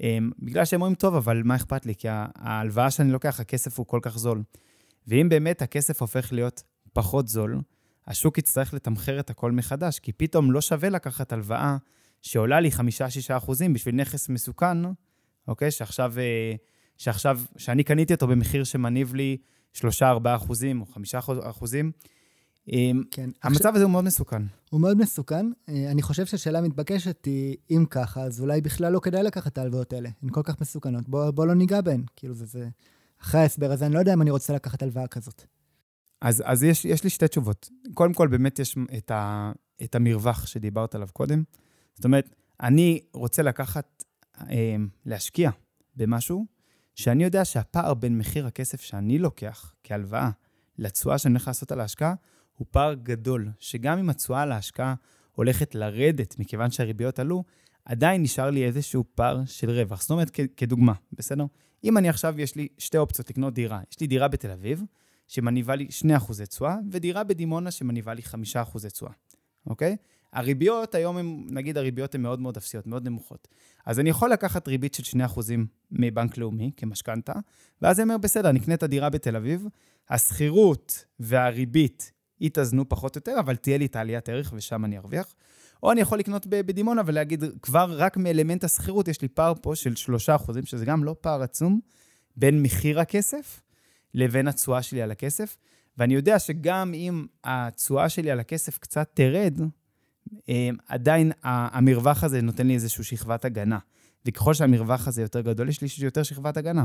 [0.00, 1.94] אמ, בגלל שהם אומרים, טוב, אבל מה אכפת לי?
[1.94, 4.42] כי ההלוואה שאני לוקח, הכסף הוא כל כך זול.
[5.06, 7.60] ואם באמת הכסף הופך להיות פחות זול,
[8.06, 11.76] השוק יצטרך לתמחר את הכל מחדש, כי פתאום לא שווה לקחת הלוואה
[12.22, 12.80] שעולה לי 5-6
[13.36, 14.78] אחוזים בשביל נכס מסוכן,
[15.48, 15.70] אוקיי?
[15.70, 16.54] שעכשיו, אה,
[16.98, 19.36] שעכשיו, שאני קניתי אותו במחיר שמניב לי
[19.74, 19.82] 3-4
[20.24, 21.92] אחוזים או 5 אחוזים,
[22.68, 23.30] אמ, כן.
[23.42, 24.42] המצב עכשיו, הזה הוא מאוד מסוכן.
[24.70, 25.46] הוא מאוד מסוכן.
[25.68, 29.58] אה, אני חושב שהשאלה המתבקשת היא, אם ככה, אז אולי בכלל לא כדאי לקחת את
[29.58, 30.10] ההלוואות האלה.
[30.22, 31.08] הן כל כך מסוכנות.
[31.08, 32.02] בוא, בוא לא ניגע בהן.
[32.16, 32.68] כאילו, זה, זה...
[33.22, 35.42] אחרי ההסבר הזה, אני לא יודע אם אני רוצה לקחת הלוואה כזאת.
[36.22, 37.68] אז, אז יש, יש לי שתי תשובות.
[37.94, 41.42] קודם כל, באמת יש את, ה, את המרווח שדיברת עליו קודם.
[41.94, 44.04] זאת אומרת, אני רוצה לקחת,
[44.40, 45.50] אה, להשקיע
[45.96, 46.46] במשהו
[46.94, 50.30] שאני יודע שהפער בין מחיר הכסף שאני לוקח כהלוואה
[50.78, 52.14] לתשואה שאני הולך לעשות על ההשקעה,
[52.52, 54.94] הוא פער גדול, שגם אם התשואה על ההשקעה
[55.32, 57.44] הולכת לרדת מכיוון שהריביות עלו,
[57.84, 60.00] עדיין נשאר לי איזשהו פער של רווח.
[60.00, 61.44] זאת אומרת, כדוגמה, בסדר?
[61.84, 63.80] אם אני עכשיו, יש לי שתי אופציות לקנות דירה.
[63.90, 64.82] יש לי דירה בתל אביב,
[65.32, 65.86] שמניבה לי
[66.18, 68.22] 2% תשואה, ודירה בדימונה שמניבה לי
[68.54, 69.12] 5% תשואה,
[69.66, 69.96] אוקיי?
[70.32, 73.48] הריביות היום הם, נגיד הריביות הן מאוד מאוד אפסיות, מאוד נמוכות.
[73.86, 75.40] אז אני יכול לקחת ריבית של 2%
[75.90, 77.32] מבנק לאומי כמשכנתה,
[77.82, 79.66] ואז אני אומר, בסדר, אני אקנה את הדירה בתל אביב,
[80.10, 85.34] השכירות והריבית יתאזנו פחות או יותר, אבל תהיה לי את העליית ערך ושם אני ארוויח.
[85.82, 89.92] או אני יכול לקנות בדימונה ולהגיד, כבר רק מאלמנט השכירות יש לי פער פה של
[90.36, 91.80] 3%, שזה גם לא פער עצום,
[92.36, 93.60] בין מחיר הכסף
[94.14, 95.56] לבין התשואה שלי על הכסף.
[95.98, 99.58] ואני יודע שגם אם התשואה שלי על הכסף קצת תרד,
[100.48, 103.78] אה, עדיין המרווח הזה נותן לי איזושהי שכבת הגנה.
[104.26, 106.84] וככל שהמרווח הזה יותר גדול, יש לי יותר שכבת הגנה.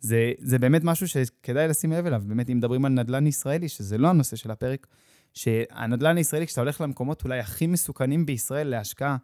[0.00, 2.22] זה, זה באמת משהו שכדאי לשים לב אליו.
[2.26, 4.86] באמת, אם מדברים על נדל"ן ישראלי, שזה לא הנושא של הפרק,
[5.34, 9.16] שהנדל"ן הישראלי, כשאתה הולך למקומות אולי הכי מסוכנים בישראל להשקעה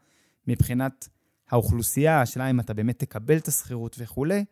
[0.47, 1.09] מבחינת
[1.51, 4.45] האוכלוסייה, השאלה אם אתה באמת תקבל את השכירות וכולי,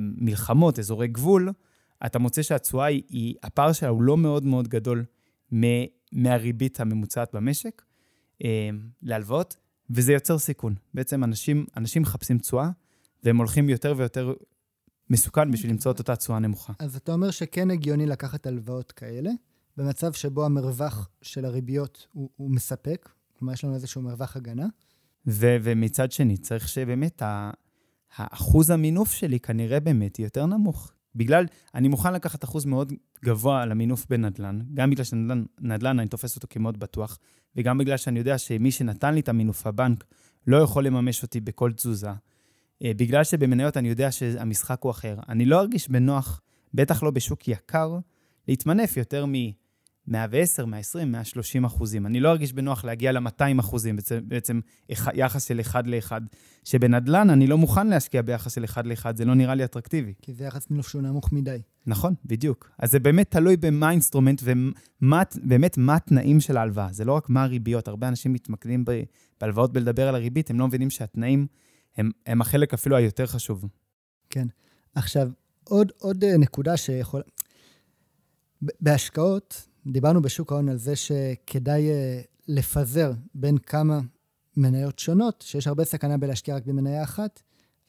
[0.00, 1.52] מלחמות, אזורי גבול,
[2.06, 5.04] אתה מוצא שהתשואה היא, היא, הפער שלה הוא לא מאוד מאוד גדול
[6.12, 7.82] מהריבית הממוצעת במשק
[8.44, 8.70] אה,
[9.02, 9.56] להלוואות,
[9.90, 10.74] וזה יוצר סיכון.
[10.94, 12.70] בעצם אנשים, אנשים מחפשים תשואה,
[13.24, 14.34] והם הולכים יותר ויותר
[15.10, 16.72] מסוכן בשביל למצוא את אותה תשואה נמוכה.
[16.78, 19.30] אז אתה אומר שכן הגיוני לקחת הלוואות כאלה,
[19.76, 24.66] במצב שבו המרווח של הריביות הוא, הוא מספק, כלומר יש לנו איזשהו מרווח הגנה.
[25.26, 27.22] ו- ומצד שני, צריך שבאמת
[28.16, 30.92] האחוז המינוף שלי כנראה באמת יהיה יותר נמוך.
[31.14, 31.44] בגלל,
[31.74, 32.92] אני מוכן לקחת אחוז מאוד
[33.24, 37.18] גבוה על המינוף בנדל"ן, גם בגלל שנדל"ן, אני תופס אותו כמאוד בטוח,
[37.56, 40.04] וגם בגלל שאני יודע שמי שנתן לי את המינוף, הבנק,
[40.46, 42.10] לא יכול לממש אותי בכל תזוזה.
[42.84, 45.16] אה, בגלל שבמניות אני יודע שהמשחק הוא אחר.
[45.28, 46.40] אני לא ארגיש בנוח,
[46.74, 47.98] בטח לא בשוק יקר,
[48.48, 49.32] להתמנף יותר מ...
[50.08, 52.06] 110, 120, 130 אחוזים.
[52.06, 54.60] אני לא ארגיש בנוח להגיע ל-200 אחוזים, בעצם,
[55.14, 56.12] יחס של 1 ל-1.
[56.64, 60.14] שבנדל"ן אני לא מוכן להשקיע ביחס של 1 ל-1, זה לא נראה לי אטרקטיבי.
[60.22, 61.58] כי זה יחס שהוא נמוך מדי.
[61.86, 62.70] נכון, בדיוק.
[62.78, 66.88] אז זה באמת תלוי במה ה instrument ובאמת מה התנאים של ההלוואה.
[66.92, 67.88] זה לא רק מה הריביות.
[67.88, 68.84] הרבה אנשים מתמקדים
[69.40, 71.46] בהלוואות בלדבר על הריבית, הם לא מבינים שהתנאים
[71.96, 73.64] הם, הם החלק אפילו היותר חשוב.
[74.30, 74.46] כן.
[74.94, 75.30] עכשיו,
[75.64, 77.22] עוד, עוד אה, נקודה שיכול...
[78.80, 84.00] בהשקעות, דיברנו בשוק ההון על זה שכדאי אה, לפזר בין כמה
[84.56, 87.42] מניות שונות, שיש הרבה סכנה בלהשקיע רק במניה אחת,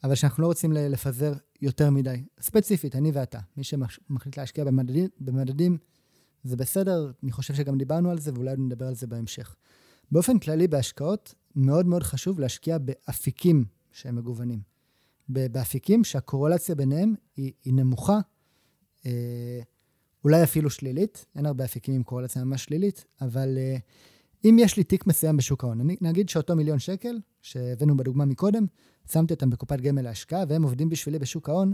[0.04, 2.24] אבל שאנחנו לא רוצים לפזר יותר מדי.
[2.40, 5.78] ספציפית, אני ואתה, מי שמחליט להשקיע במדדים, במדדים
[6.44, 9.56] זה בסדר, אני חושב שגם דיברנו על זה, ואולי נדבר על זה בהמשך.
[10.12, 14.60] באופן כללי, בהשקעות, מאוד מאוד חשוב להשקיע באפיקים שהם מגוונים.
[15.28, 18.18] באפיקים שהקורולציה ביניהם היא, היא נמוכה,
[19.06, 19.60] אה,
[20.24, 23.76] אולי אפילו שלילית, אין הרבה אפיקים עם קורולציה ממש שלילית, אבל אה,
[24.44, 28.66] אם יש לי תיק מסוים בשוק ההון, נגיד שאותו מיליון שקל, שהבאנו בדוגמה מקודם,
[29.12, 31.72] שמתי אותם בקופת גמל להשקעה, והם עובדים בשבילי בשוק ההון,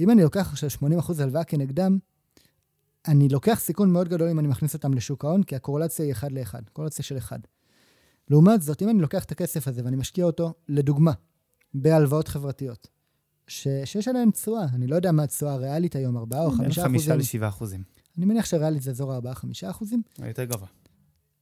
[0.00, 1.98] אם אני לוקח עכשיו 80% הלוואה כנגדם,
[3.08, 6.32] אני לוקח סיכון מאוד גדול אם אני מכניס אותם לשוק ההון, כי הקורולציה היא 1
[6.32, 7.40] ל-1, קורולציה של 1.
[8.30, 11.12] לעומת זאת, אם אני לוקח את הכסף הזה ואני משקיע אותו, לדוגמה,
[11.74, 12.88] בהלוואות חברתיות,
[13.50, 16.92] ש- שיש עליהן תשואה, אני לא יודע מה התשואה הריאלית היום, 4 או 5 אחוזים.
[17.08, 17.82] בין 5 ל-7 אחוזים.
[18.18, 19.20] אני מניח שריאלית זה אזור 4-5
[19.70, 20.02] אחוזים.
[20.28, 20.68] יותר גבוה.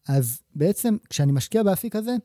[0.08, 2.16] אז בעצם, כשאני משקיע באפיק הזה,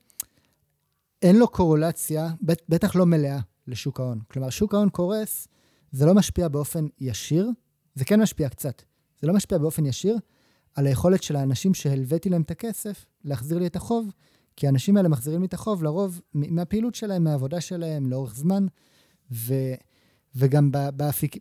[1.22, 2.30] אין לו קורולציה,
[2.70, 4.20] בטח לא מלאה, לשוק ההון.
[4.28, 5.48] כלומר, שוק ההון קורס,
[5.92, 7.50] זה לא משפיע באופן ישיר,
[7.96, 8.82] זה כן משפיע קצת.
[9.22, 10.18] זה לא משפיע באופן ישיר
[10.76, 14.12] על היכולת של האנשים שהלוויתי להם את הכסף להחזיר לי את החוב,
[14.56, 18.66] כי האנשים האלה מחזירים לי את החוב לרוב מהפעילות שלהם, מהעבודה שלהם, לאורך זמן,
[19.34, 19.54] ו,
[20.36, 20.72] וגם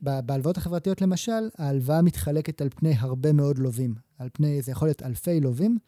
[0.00, 5.02] בהלוואות החברתיות למשל, ההלוואה מתחלקת על פני הרבה מאוד לווים, על פני, זה יכול להיות
[5.02, 5.78] אלפי לווים,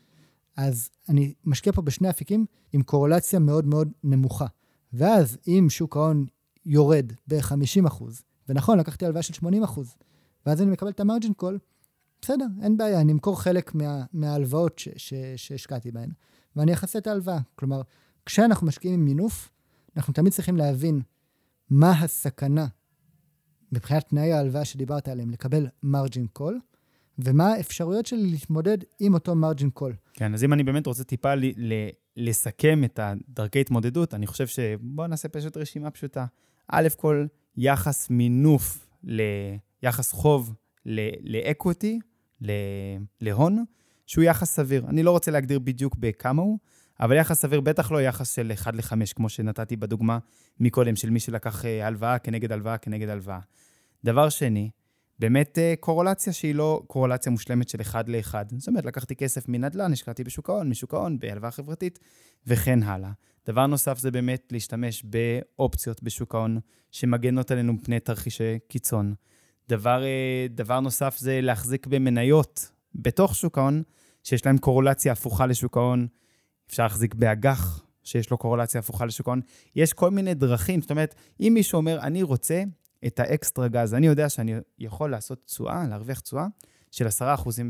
[0.57, 4.47] אז אני משקיע פה בשני אפיקים עם קורולציה מאוד מאוד נמוכה.
[4.93, 6.27] ואז אם שוק ההון
[6.67, 8.05] יורד ב-50%,
[8.49, 9.81] ונכון, לקחתי הלוואה של 80%,
[10.47, 11.59] ואז אני מקבל את ה margin call,
[12.23, 14.81] בסדר, אין בעיה, אני אמכור חלק מה, מההלוואות
[15.37, 16.11] שהשקעתי בהן,
[16.57, 17.39] ואני אכסה את ההלוואה.
[17.55, 17.83] כלומר,
[18.27, 19.51] כשאנחנו משקיעים עם מינוף,
[19.97, 21.01] אנחנו תמיד צריכים להבין
[21.75, 22.67] מה הסכנה
[23.73, 26.61] מבחינת תנאי ההלוואה שדיברת עליהם, לקבל margin call,
[27.19, 29.95] ומה האפשרויות שלי להתמודד עם אותו margin call.
[30.13, 34.47] כן, אז אם אני באמת רוצה טיפה ל- ל- לסכם את הדרכי התמודדות, אני חושב
[34.47, 36.27] שבואו נעשה פשוט רשימה פשוטה.
[36.69, 38.87] א' כל, יחס מינוף
[39.83, 40.55] ליחס חוב
[41.21, 41.99] לאקוויטי,
[43.21, 43.65] להון,
[44.07, 44.87] שהוא יחס סביר.
[44.89, 46.59] אני לא רוצה להגדיר בדיוק בכמה הוא,
[47.01, 50.19] אבל יחס סביר בטח לא יחס של 1 ל-5, כמו שנתתי בדוגמה
[50.61, 53.39] מקודם, של מי שלקח אה, הלוואה כנגד הלוואה כנגד הלוואה.
[54.05, 54.71] דבר שני,
[55.19, 58.35] באמת אה, קורולציה שהיא לא קורולציה מושלמת של 1 ל-1.
[58.59, 61.99] זאת אומרת, לקחתי כסף מנדל"ן, השקעתי בשוק ההון, משוק ההון, בהלוואה חברתית,
[62.47, 63.11] וכן הלאה.
[63.47, 66.59] דבר נוסף זה באמת להשתמש באופציות בשוק ההון
[66.91, 69.15] שמגנות עלינו מפני תרחישי קיצון.
[69.69, 73.83] דבר, אה, דבר נוסף זה להחזיק במניות בתוך שוק ההון,
[74.23, 76.07] שיש להם קורלציה הפוכה לשוק ההון.
[76.69, 79.41] אפשר להחזיק באג"ח, שיש לו קורלציה הפוכה לשוק ההון.
[79.77, 82.63] יש כל מיני דרכים, זאת אומרת, אם מישהו אומר, אני רוצה
[83.07, 86.47] את האקסטרה גז, אני יודע שאני יכול לעשות תשואה, להרוויח תשואה
[86.91, 87.11] של 10%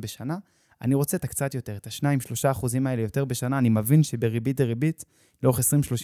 [0.01, 0.39] בשנה,
[0.83, 5.05] אני רוצה את הקצת יותר, את ה-2-3% האלה יותר בשנה, אני מבין שבריבית דריבית,
[5.43, 5.63] לאורך 20-30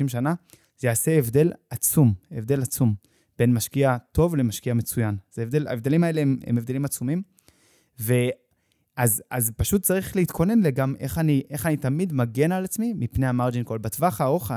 [0.09, 0.35] שנה,
[0.79, 2.95] זה יעשה הבדל עצום, הבדל עצום,
[3.39, 5.17] בין משקיע טוב למשקיע מצוין.
[5.33, 7.23] זה הבדל, ההבדלים האלה הם, הם הבדלים עצומים,
[7.99, 8.31] ואז
[8.97, 13.65] אז פשוט צריך להתכונן לגם איך אני, איך אני תמיד מגן על עצמי מפני המרג'ין
[13.65, 13.79] קול.
[13.79, 14.51] בטווח הארוך,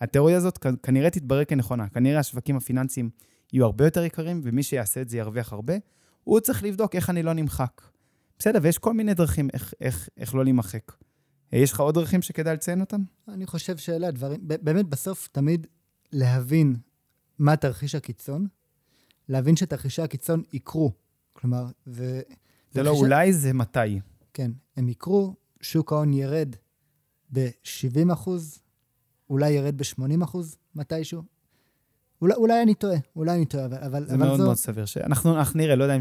[0.00, 1.88] התיאוריה הזאת כנראה תתברר כנכונה.
[1.88, 3.10] כנראה השווקים הפיננסיים
[3.52, 5.74] יהיו הרבה יותר יקרים, ומי שיעשה את זה ירוויח הרבה.
[6.24, 7.82] הוא צריך לבדוק איך אני לא נמחק.
[8.38, 10.92] בסדר, ויש כל מיני דרכים איך, איך, איך לא להימחק.
[11.52, 13.02] יש לך עוד דרכים שכדאי לציין אותם?
[13.28, 15.66] אני חושב שאלה הדברים, באמת בסוף תמיד
[16.12, 16.76] להבין
[17.38, 18.46] מה תרחיש הקיצון,
[19.28, 20.92] להבין שתרחישי הקיצון יקרו.
[21.32, 22.20] כלומר, ו...
[22.76, 24.00] זה לא אולי, זה מתי.
[24.34, 26.56] כן, הם יקרו, שוק ההון ירד
[27.32, 28.58] ב-70 אחוז,
[29.30, 31.22] אולי ירד ב-80 אחוז מתישהו.
[32.22, 34.06] אולי, אולי אני טועה, אולי אני טועה, אבל...
[34.06, 34.44] זה אבל מאוד זו...
[34.44, 34.84] מאוד סביר.
[34.84, 36.00] שאנחנו אנחנו נראה, לא יודע אם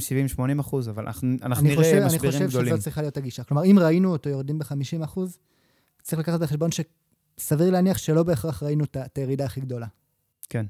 [0.57, 2.43] 70-80 אחוז, אבל אנחנו, אנחנו נראה חושב, משברים גדולים.
[2.43, 3.43] אני חושב שזו צריכה להיות הגישה.
[3.43, 5.38] כלומר, אם ראינו אותו יורדים ב-50 אחוז,
[6.01, 9.88] צריך לקחת בחשבון שסביר להניח שלא בהכרח ראינו את הירידה הכי גדולה.
[10.49, 10.65] כן,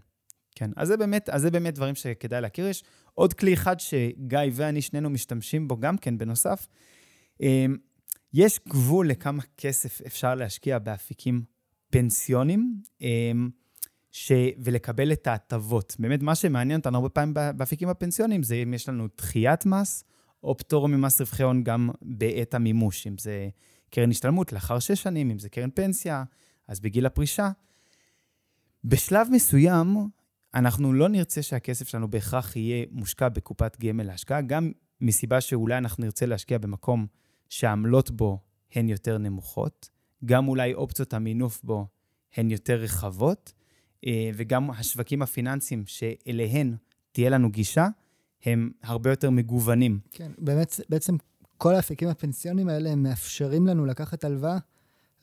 [0.56, 0.72] כן.
[0.76, 2.68] אז זה באמת, אז זה באמת דברים שכדאי להכיר.
[2.68, 2.84] יש
[3.16, 6.68] עוד כלי אחד שגיא ואני שנינו משתמשים בו גם כן, בנוסף.
[7.42, 7.78] אמ,
[8.34, 11.44] יש גבול לכמה כסף אפשר להשקיע באפיקים
[11.90, 12.82] פנסיונים.
[13.02, 13.50] אמ,
[14.12, 14.32] ש...
[14.58, 15.96] ולקבל את ההטבות.
[16.00, 20.04] באמת, מה שמעניין אותנו הרבה פעמים באפיקים הפנסיוניים זה אם יש לנו דחיית מס,
[20.44, 23.50] או פטור ממס רווחי הון גם בעת המימוש, אם זה
[23.90, 26.24] קרן השתלמות לאחר שש שנים, אם זה קרן פנסיה,
[26.68, 27.50] אז בגיל הפרישה.
[28.84, 29.98] בשלב מסוים,
[30.56, 36.04] אנחנו לא נרצה שהכסף שלנו בהכרח יהיה מושקע בקופת גמל להשקעה, גם מסיבה שאולי אנחנו
[36.04, 37.08] נרצה להשקיע במקום
[37.50, 38.40] שהעמלות בו
[38.76, 39.90] הן יותר נמוכות,
[40.26, 41.88] גם אולי אופציות המינוף בו
[42.36, 43.54] הן יותר רחבות,
[44.06, 46.76] אה, וגם השווקים הפיננסיים שאליהן
[47.12, 47.88] תהיה לנו גישה,
[48.44, 50.00] הם הרבה יותר מגוונים.
[50.12, 51.16] כן, באמת, בעצם
[51.58, 54.58] כל האפיקים הפנסיונים האלה, הם מאפשרים לנו לקחת הלוואה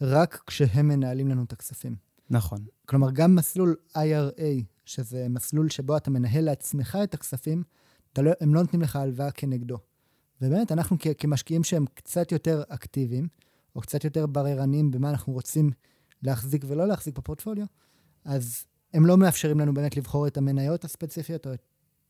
[0.01, 1.97] רק כשהם מנהלים לנו את הכספים.
[2.31, 2.59] נכון.
[2.87, 7.63] כלומר, גם מסלול IRA, שזה מסלול שבו אתה מנהל לעצמך את הכספים,
[8.19, 9.79] לא, הם לא נותנים לך הלוואה כנגדו.
[10.41, 13.29] ובאמת, אנחנו כ- כמשקיעים שהם קצת יותר אקטיביים,
[13.77, 15.71] או קצת יותר בררנים במה אנחנו רוצים
[16.23, 17.67] להחזיק ולא להחזיק בפורטפוליו,
[18.25, 18.65] אז
[18.95, 21.63] הם לא מאפשרים לנו באמת לבחור את המניות הספציפיות או את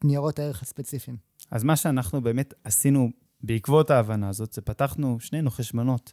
[0.04, 1.16] ניירות הערך הספציפיים.
[1.50, 3.10] אז מה שאנחנו באמת עשינו
[3.42, 6.12] בעקבות ההבנה הזאת, זה פתחנו שנינו חשבונות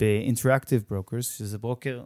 [0.00, 2.04] ב-Interactive Brokers, שזה ברוקר,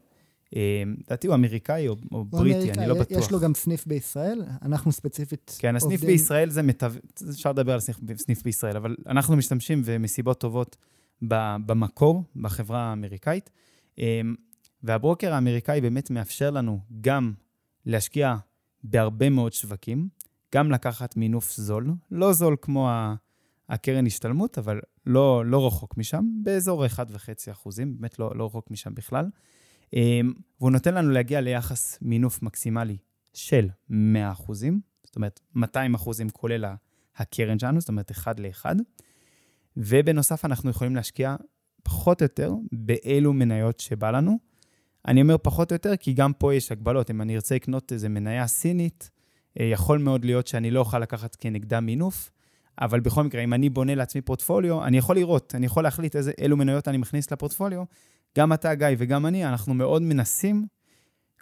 [0.53, 3.19] לדעתי הוא אמריקאי או, או בריטי, אמריקאי, אני לא בטוח.
[3.19, 6.87] יש לו גם סניף בישראל, אנחנו ספציפית כן, הסניף עובדים- בישראל זה מתו...
[7.31, 10.77] אפשר לדבר על סניף, סניף בישראל, אבל אנחנו משתמשים ומסיבות טובות
[11.29, 13.51] ב- במקור, בחברה האמריקאית.
[13.99, 14.35] אמ,
[14.83, 17.33] והברוקר האמריקאי באמת מאפשר לנו גם
[17.87, 18.37] להשקיע
[18.85, 20.09] בהרבה מאוד שווקים,
[20.55, 23.15] גם לקחת מינוף זול, לא זול כמו ה-
[23.69, 26.99] הקרן השתלמות, אבל לא, לא רחוק משם, באזור 1.5
[27.53, 29.27] אחוזים, באמת לא, לא רחוק משם בכלל.
[29.92, 32.96] אמ, והוא נותן לנו להגיע ליחס מינוף מקסימלי
[33.35, 36.74] של 100 אחוזים, זאת אומרת 200 אחוזים כולל ה-
[37.16, 38.64] הקרן שלנו, זאת אומרת 1 ל-1.
[39.76, 41.37] ובנוסף, אנחנו יכולים להשקיע
[41.83, 44.38] פחות או יותר באילו מניות שבא לנו.
[45.09, 47.11] אני אומר פחות או יותר, כי גם פה יש הגבלות.
[47.11, 49.11] אם אני ארצה לקנות איזה מניה סינית,
[49.61, 52.31] אה, יכול מאוד להיות שאני לא אוכל לקחת כנגדה מינוף,
[52.81, 56.33] אבל בכל מקרה, אם אני בונה לעצמי פורטפוליו, אני יכול לראות, אני יכול להחליט איזה,
[56.38, 57.85] אילו מניות אני מכניס לפורטפוליו.
[58.38, 60.66] גם אתה, גיא, וגם אני, אנחנו מאוד מנסים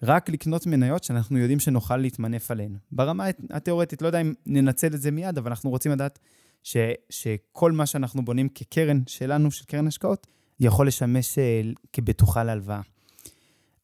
[0.03, 2.77] רק לקנות מניות שאנחנו יודעים שנוכל להתמנף עליהן.
[2.93, 6.19] ברמה התיאורטית, לא יודע אם ננצל את זה מיד, אבל אנחנו רוצים לדעת
[6.63, 6.77] ש,
[7.11, 10.27] שכל מה שאנחנו בונים כקרן שלנו, של קרן השקעות,
[10.61, 12.81] יכול לשמש אה, כבטוחה להלוואה.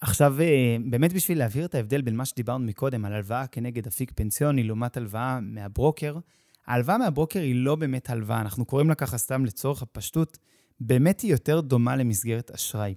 [0.01, 4.12] עכשיו, אה, באמת בשביל להבהיר את ההבדל בין מה שדיברנו מקודם, על הלוואה כנגד אפיק
[4.14, 6.19] פנסיוני לעומת הלוואה מהברוקר,
[6.67, 10.38] ההלוואה מהברוקר היא לא באמת הלוואה, אנחנו קוראים לה ככה סתם לצורך הפשטות,
[10.81, 12.95] באמת היא יותר דומה למסגרת אשראי.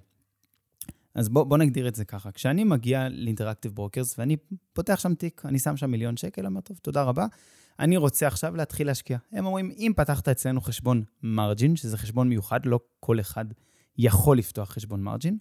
[1.14, 2.32] אז בוא, בוא נגדיר את זה ככה.
[2.32, 4.36] כשאני מגיע ל Interactive Brokers ואני
[4.72, 7.26] פותח שם תיק, אני שם שם מיליון שקל, אומר, טוב, תודה רבה,
[7.78, 9.18] אני רוצה עכשיו להתחיל להשקיע.
[9.32, 13.44] הם אומרים, אם פתחת אצלנו חשבון margin, שזה חשבון מיוחד, לא כל אחד
[13.98, 15.38] יכול לפתוח חשבון margin,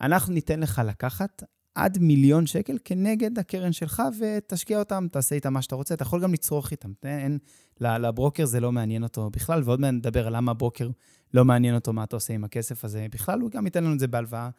[0.00, 1.42] אנחנו ניתן לך לקחת
[1.74, 6.22] עד מיליון שקל כנגד הקרן שלך, ותשקיע אותם, תעשה איתם מה שאתה רוצה, אתה יכול
[6.22, 6.92] גם לצרוך איתם.
[7.04, 7.38] אין,
[7.80, 10.90] לברוקר זה לא מעניין אותו בכלל, ועוד מעט נדבר על למה הברוקר
[11.34, 13.98] לא מעניין אותו מה אתה עושה עם הכסף הזה בכלל, הוא גם ייתן לנו את
[13.98, 14.50] זה בהלוואה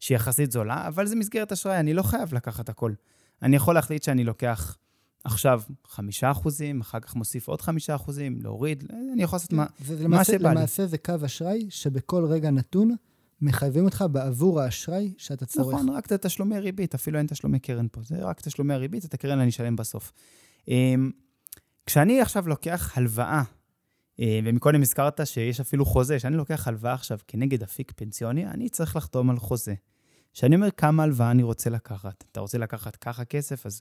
[0.00, 2.92] שהיא יחסית זולה, אבל זה מסגרת אשראי, אני לא חייב לקחת הכל.
[3.42, 4.76] אני יכול להחליט שאני לוקח
[5.24, 9.94] עכשיו חמישה אחוזים, אחר כך מוסיף עוד חמישה אחוזים, להוריד, אני יכול לעשות מה, זה
[9.96, 10.54] מה למעשה, שבא לי.
[10.54, 12.94] למעשה זה קו אשראי שבכל רגע נתון
[13.44, 15.74] מחייבים אותך בעבור האשראי שאתה צורך.
[15.74, 19.14] נכון, רק את התשלומי ריבית, אפילו אין תשלומי קרן פה, זה רק תשלומי הריבית, את
[19.14, 20.12] הקרן אני אשלם בסוף.
[20.68, 21.10] אמ,
[21.86, 23.42] כשאני עכשיו לוקח הלוואה,
[24.20, 28.96] אה, ומקודם הזכרת שיש אפילו חוזה, כשאני לוקח הלוואה עכשיו כנגד אפיק פנסיוני, אני צריך
[28.96, 29.74] לחתום על חוזה.
[30.32, 33.80] כשאני אומר כמה הלוואה אני רוצה לקחת, אתה רוצה לקחת ככה כסף, אז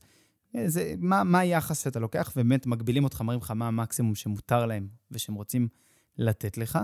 [0.55, 4.65] אה, זה, מה, מה היחס שאתה לוקח, ובאמת מגבילים אותך, מראים לך מה המקסימום שמותר
[4.65, 5.67] להם ושהם רוצים
[6.17, 6.79] לתת לך.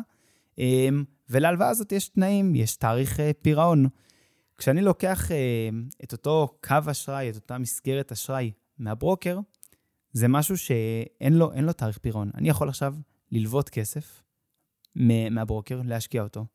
[0.59, 3.87] אמ, ולהלוואה הזאת יש תנאים, יש תאריך אה, פירעון.
[4.57, 5.69] כשאני לוקח אה,
[6.03, 9.39] את אותו קו אשראי, את אותה מסגרת אשראי מהברוקר,
[10.13, 12.31] זה משהו שאין לו, לו תאריך פירעון.
[12.35, 12.95] אני יכול עכשיו
[13.31, 14.23] ללוות כסף
[15.31, 16.45] מהברוקר, להשקיע אותו,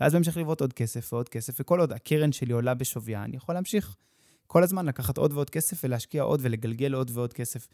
[0.00, 3.54] ואז בהמשך ללוות עוד כסף ועוד כסף, וכל עוד הקרן שלי עולה בשוויה, אני יכול
[3.54, 3.96] להמשיך
[4.46, 7.68] כל הזמן לקחת עוד ועוד כסף ולהשקיע עוד ולגלגל עוד ועוד כסף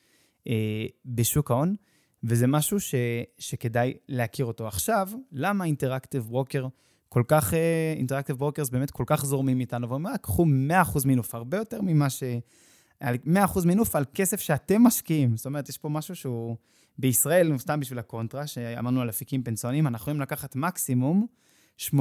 [0.49, 1.77] אה, בשוק ההון.
[2.25, 2.95] וזה משהו ש,
[3.39, 4.67] שכדאי להכיר אותו.
[4.67, 6.67] עכשיו, למה אינטראקטיב ברוקר
[7.09, 7.55] כל כך,
[7.97, 11.81] Interactive אה, Brokers באמת כל כך זורמים איתנו, ואומרים, "אה, קחו 100% מינוף, הרבה יותר
[11.83, 12.23] ממה ש...
[13.01, 15.37] על 100% מינוף על כסף שאתם משקיעים.
[15.37, 16.57] זאת אומרת, יש פה משהו שהוא...
[16.99, 21.27] בישראל, סתם בשביל הקונטרה, שאמרנו על אפיקים פנסיוניים, אנחנו יכולים לקחת מקסימום
[21.81, 21.93] 80%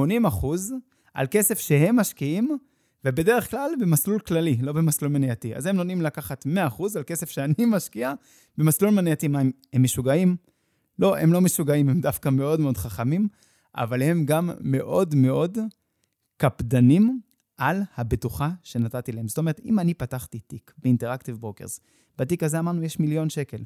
[1.14, 2.58] על כסף שהם משקיעים,
[3.06, 5.56] ובדרך כלל במסלול כללי, לא במסלול מנייתי.
[5.56, 6.50] אז הם נותנים לקחת 100%
[6.96, 8.14] על כסף שאני משקיע
[8.58, 9.28] במסלול מנייתי.
[9.28, 9.42] מה,
[9.74, 10.36] הם, משוגעים?
[11.00, 13.28] לא, הם לא משוגעים, הם דווקא מאוד מאוד חכמים,
[13.76, 15.58] אבל הם גם מאוד מאוד
[16.38, 17.20] קפדנים
[17.58, 19.28] על הבטוחה שנתתי להם.
[19.28, 21.80] זאת אומרת, אם אני פתחתי תיק ב Interactive Brokers,
[22.18, 23.64] בתיק הזה אמרנו יש מיליון שקל.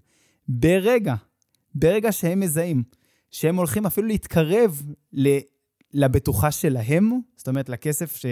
[0.48, 1.16] ברגע,
[1.76, 2.84] ברגע שהם מזהים,
[3.32, 4.82] שהם הולכים אפילו להתקרב
[5.94, 8.26] לבטוחה שלהם, זאת אומרת, לכסף ש,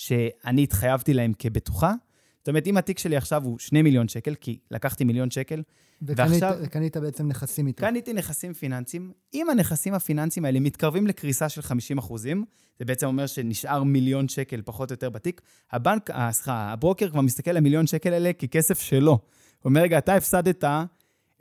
[0.00, 1.92] שאני התחייבתי להם כבטוחה,
[2.38, 5.62] זאת אומרת, אם התיק שלי עכשיו הוא 2 מיליון שקל, כי לקחתי מיליון שקל,
[6.02, 7.80] וקנית, ועכשיו- וקנית בעצם נכסים איתו.
[7.80, 12.44] קניתי נכסים פיננסיים, אם הנכסים הפיננסיים האלה מתקרבים לקריסה של 50 אחוזים,
[12.78, 15.40] זה בעצם אומר שנשאר מיליון שקל פחות או יותר בתיק,
[15.72, 19.10] הבנק, אה, סליחה, הברוקר כבר מסתכל על המיליון שקל האלה ככסף שלו.
[19.10, 19.20] הוא
[19.64, 20.64] אומר, רגע, אתה הפסדת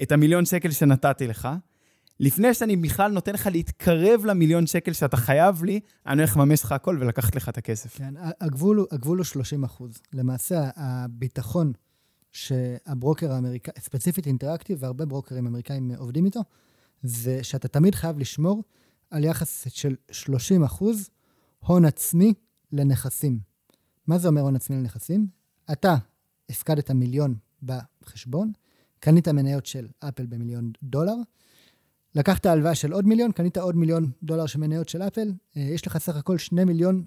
[0.01, 1.49] את המיליון שקל שנתתי לך,
[2.20, 6.72] לפני שאני בכלל נותן לך להתקרב למיליון שקל שאתה חייב לי, אני הולך לממש לך
[6.72, 7.98] הכל ולקחת לך את הכסף.
[7.98, 9.92] כן, הגבול, הוא- הגבול הוא 30 אחוז.
[10.14, 11.72] למעשה, הביטחון
[12.32, 16.40] שהברוקר האמריקאי, ספציפית אינטראקטיב, והרבה ברוקרים אמריקאים עובדים איתו,
[17.04, 18.64] זה שאתה תמיד חייב לשמור
[19.12, 21.10] על יחס של 30 אחוז
[21.60, 22.34] הון עצמי
[22.72, 23.40] לנכסים.
[24.08, 25.28] מה זה אומר הון עצמי לנכסים?
[25.72, 25.96] אתה
[26.50, 28.52] הפקדת מיליון בחשבון,
[29.00, 31.16] קנית מניות של אפל במיליון דולר,
[32.16, 35.88] לקחת הלוואה של עוד מיליון, קנית עוד מיליון דולר של מניות של אפל, אה, יש
[35.88, 37.03] לך סך הכל שני מיליון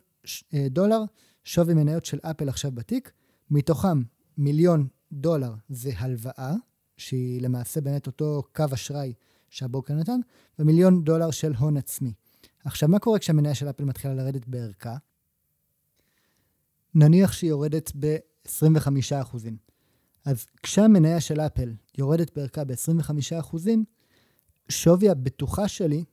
[0.55, 1.03] אה, דולר
[1.45, 3.13] שווי מניות של אפל עכשיו בתיק,
[3.51, 4.03] מתוכם
[4.37, 6.55] מיליון דולר זה הלוואה,
[6.97, 9.13] שהיא למעשה באמת אותו קו אשראי
[9.51, 10.21] שהברוקר נתן,
[10.59, 12.13] ומיליון דולר של הון עצמי.
[12.65, 14.97] עכשיו, מה קורה כשהמניה של אפל מתחילה לרדת בערכה?
[16.95, 19.37] נניח שהיא יורדת ב-25%.
[20.25, 23.57] אז כשהמניה של אפל יורדת בערכה ב-25%,
[24.69, 26.05] שווי הבטוחה שלי,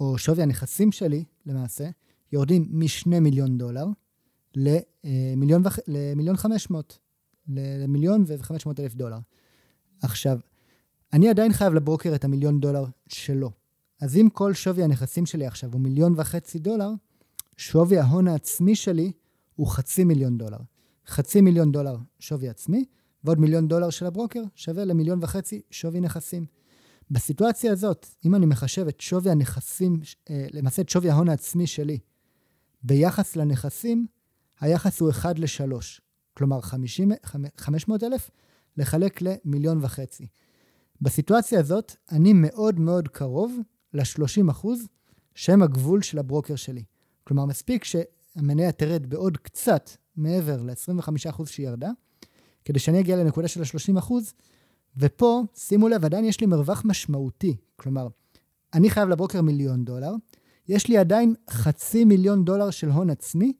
[0.00, 1.88] או שווי הנכסים שלי, למעשה,
[2.32, 3.86] יורדים מ-2 מיליון דולר
[4.54, 5.78] למיליון, וח...
[5.88, 6.98] למיליון 500,
[7.48, 9.18] למיליון ו-500 אלף דולר.
[10.02, 10.38] עכשיו,
[11.12, 13.50] אני עדיין חייב לברוקר את המיליון דולר שלו.
[14.00, 16.90] אז אם כל שווי הנכסים שלי עכשיו הוא מיליון וחצי דולר,
[17.56, 19.12] שווי ההון העצמי שלי
[19.54, 20.58] הוא חצי מיליון דולר.
[21.06, 22.84] חצי מיליון דולר שווי עצמי,
[23.24, 26.46] ועוד מיליון דולר של הברוקר שווה למיליון וחצי שווי נכסים.
[27.12, 30.00] בסיטואציה הזאת, אם אני מחשב את שווי הנכסים,
[30.30, 31.98] אה, למעשה את שווי ההון העצמי שלי,
[32.82, 34.06] ביחס לנכסים,
[34.60, 35.72] היחס הוא 1 ל-3.
[36.34, 37.12] כלומר, 50,
[37.56, 38.30] 500 אלף
[38.76, 40.26] לחלק למיליון וחצי.
[41.00, 43.58] בסיטואציה הזאת, אני מאוד מאוד קרוב
[43.94, 44.88] ל-30 אחוז,
[45.34, 46.84] שהם הגבול של הברוקר שלי.
[47.24, 51.90] כלומר, מספיק שהמניה תרד בעוד קצת מעבר ל-25 אחוז שהיא ירדה,
[52.64, 54.34] כדי שאני אגיע לנקודה של ה-30 אחוז,
[54.96, 57.56] ופה, שימו לב, עדיין יש לי מרווח משמעותי.
[57.76, 58.08] כלומר,
[58.74, 60.12] אני חייב לברוקר מיליון דולר,
[60.68, 63.52] יש לי עדיין חצי מיליון דולר של הון עצמי,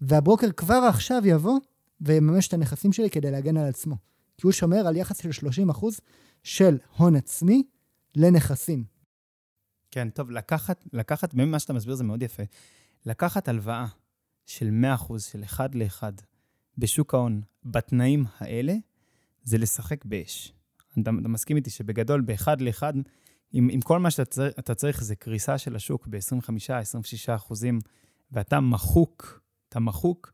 [0.00, 1.58] והברוקר כבר עכשיו יבוא
[2.00, 3.96] ויממש את הנכסים שלי כדי להגן על עצמו.
[4.36, 6.00] כי הוא שומר על יחס של 30 אחוז
[6.42, 7.62] של הון עצמי
[8.16, 8.84] לנכסים.
[9.90, 12.42] כן, טוב, לקחת, לקחת, באמת מה שאתה מסביר זה מאוד יפה.
[13.06, 13.86] לקחת הלוואה
[14.46, 14.70] של
[15.08, 16.02] 100%, של 1 ל-1,
[16.78, 18.74] בשוק ההון, בתנאים האלה,
[19.44, 20.52] זה לשחק באש.
[21.02, 22.92] אתה, אתה מסכים איתי שבגדול, באחד לאחד,
[23.54, 27.78] אם, אם כל מה שאתה צריך, צריך זה קריסה של השוק ב-25-26 אחוזים,
[28.32, 30.32] ואתה מחוק, אתה מחוק,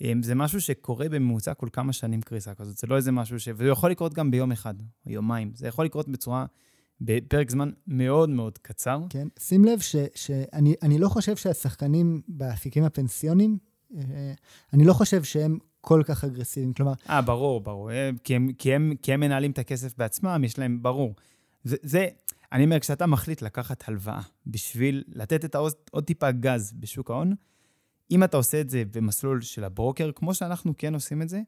[0.00, 2.76] אמ, זה משהו שקורה בממוצע כל כמה שנים קריסה כזאת.
[2.76, 3.48] זה לא איזה משהו ש...
[3.54, 4.74] וזה יכול לקרות גם ביום אחד,
[5.06, 5.52] או יומיים.
[5.54, 6.46] זה יכול לקרות בצורה,
[7.00, 9.00] בפרק זמן מאוד מאוד קצר.
[9.10, 13.58] כן, שים לב ש, שאני לא חושב שהשחקנים באפיקים הפנסיונים,
[13.96, 14.32] אה,
[14.72, 16.72] אני לא חושב שהם כל כך אגרסיביים.
[16.72, 16.92] כלומר...
[17.08, 17.90] אה, ברור, ברור.
[17.90, 21.14] אה, כי הם, כי, הם, כי הם מנהלים את הכסף בעצמם, יש להם, ברור.
[21.64, 22.08] זה, זה,
[22.52, 27.34] אני אומר, כשאתה מחליט לקחת הלוואה בשביל לתת את העוד, עוד טיפה גז בשוק ההון,
[28.10, 31.40] אם אתה עושה את זה במסלול של הברוקר, כמו שאנחנו כן עושים את זה,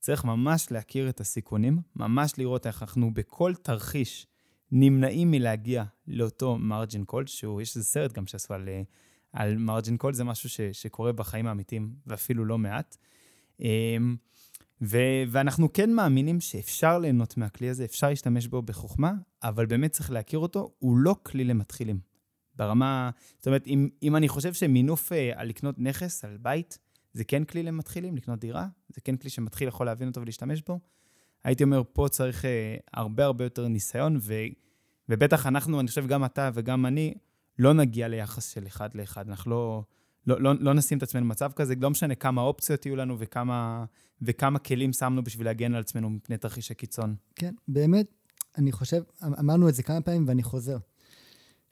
[0.00, 4.26] צריך ממש להכיר את הסיכונים, ממש לראות איך אנחנו בכל תרחיש
[4.72, 8.82] נמנעים מלהגיע לאותו מרג'ין קול, שהוא, יש איזה סרט גם שעשו על, אה,
[9.32, 12.96] על מרג'ין קול, זה משהו ש, שקורה בחיים האמיתיים, ואפילו לא מעט.
[13.60, 14.16] אמ,
[14.82, 20.10] ו- ואנחנו כן מאמינים שאפשר ליהנות מהכלי הזה, אפשר להשתמש בו בחוכמה, אבל באמת צריך
[20.10, 22.00] להכיר אותו, הוא לא כלי למתחילים.
[22.54, 26.78] ברמה, זאת אומרת, אם, אם אני חושב שמינוף אה, על לקנות נכס, על בית,
[27.12, 30.80] זה כן כלי למתחילים, לקנות דירה, זה כן כלי שמתחיל יכול להבין אותו ולהשתמש בו,
[31.44, 34.34] הייתי אומר, פה צריך אה, הרבה הרבה יותר ניסיון, ו,
[35.08, 37.14] ובטח אנחנו, אני חושב, גם אתה וגם אני,
[37.58, 39.28] לא נגיע ליחס של אחד לאחד.
[39.28, 39.82] אנחנו לא,
[40.28, 43.84] לא, לא, לא נשים את עצמנו במצב כזה, לא משנה כמה אופציות יהיו לנו וכמה,
[44.22, 47.14] וכמה כלים שמנו בשביל להגן על עצמנו מפני תרחישי קיצון.
[47.34, 48.06] כן, באמת,
[48.58, 50.78] אני חושב, אמ, אמרנו את זה כמה פעמים ואני חוזר.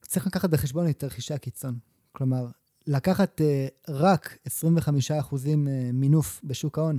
[0.03, 1.79] צריך לקחת בחשבון את תרחישי הקיצון.
[2.13, 2.47] כלומר,
[2.87, 6.99] לקחת uh, רק 25% uh, אה, מינוף בשוק ההון,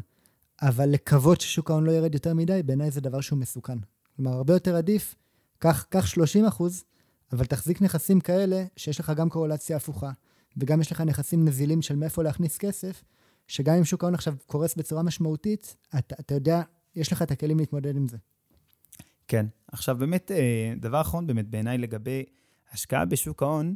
[0.62, 3.78] אבל לקוות ששוק ההון לא ירד יותר מדי, בעיניי זה דבר שהוא מסוכן.
[4.16, 5.16] כלומר, הרבה יותר עדיף,
[5.60, 6.46] קח, קח 30
[7.34, 10.12] אבל תחזיק נכסים כאלה שיש לך גם קורולציה הפוכה.
[10.58, 13.04] וגם יש לך נכסים נזילים של מאיפה להכניס כסף,
[13.48, 16.62] שגם אם שוק ההון עכשיו קורס בצורה משמעותית, אתה, אתה יודע,
[16.96, 18.18] יש לך את הכלים להתמודד עם זה.
[19.28, 19.46] כן.
[19.72, 22.24] עכשיו, באמת, אה, דבר אחרון באמת בעיניי לגבי
[22.72, 23.76] השקעה בשוק ההון,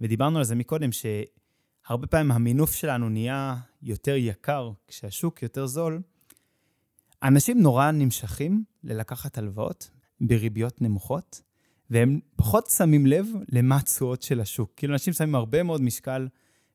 [0.00, 6.02] ודיברנו על זה מקודם, שהרבה פעמים המינוף שלנו נהיה יותר יקר כשהשוק יותר זול.
[7.22, 9.90] אנשים נורא נמשכים ללקחת הלוואות
[10.20, 11.42] בריביות נמוכות,
[11.90, 14.72] והם פחות שמים לב למה התשואות של השוק.
[14.76, 16.28] כאילו, אנשים שמים הרבה מאוד משקל,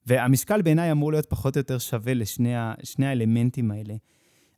[0.05, 3.95] והמשקל בעיניי אמור להיות פחות או יותר שווה לשני האלמנטים האלה.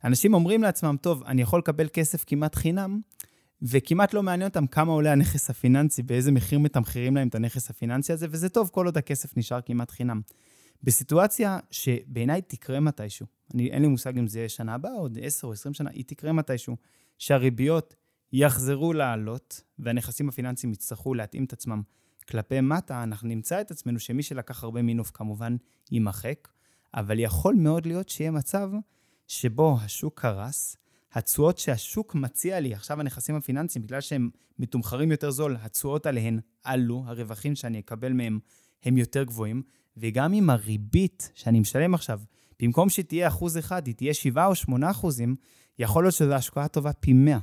[0.04, 3.00] אנשים אומרים לעצמם, טוב, אני יכול לקבל כסף כמעט חינם,
[3.62, 8.12] וכמעט לא מעניין אותם כמה עולה הנכס הפיננסי, באיזה מחיר מתמחרים להם את הנכס הפיננסי
[8.12, 10.20] הזה, וזה טוב כל עוד הכסף נשאר כמעט חינם.
[10.82, 15.46] בסיטואציה שבעיניי תקרה מתישהו, אני, אין לי מושג אם זה יהיה שנה הבאה, עוד 10
[15.46, 16.76] או 20 שנה, היא תקרה מתישהו,
[17.18, 17.94] שהריביות
[18.32, 21.82] יחזרו לעלות, והנכסים הפיננסיים יצטרכו להתאים את עצמם
[22.28, 25.56] כלפי מטה, אנחנו נמצא את עצמנו שמי שלקח הרבה מינוף כמובן
[25.90, 26.48] יימחק,
[26.94, 28.70] אבל יכול מאוד להיות שיהיה מצב
[29.26, 30.76] שבו השוק קרס,
[31.12, 37.04] התשואות שהשוק מציע לי, עכשיו הנכסים הפיננסיים, בגלל שהם מתומחרים יותר זול, התשואות עליהן עלו,
[37.06, 38.38] הרווחים שאני אקבל מהם
[38.84, 39.62] הם יותר גבוהים,
[39.96, 42.20] וגם אם הריבית שאני משלם עכשיו,
[42.62, 45.36] במקום שתהיה אחוז אחד, היא תהיה 7 או 8 אחוזים,
[45.78, 47.38] יכול להיות שזו השקעה טובה פי 100.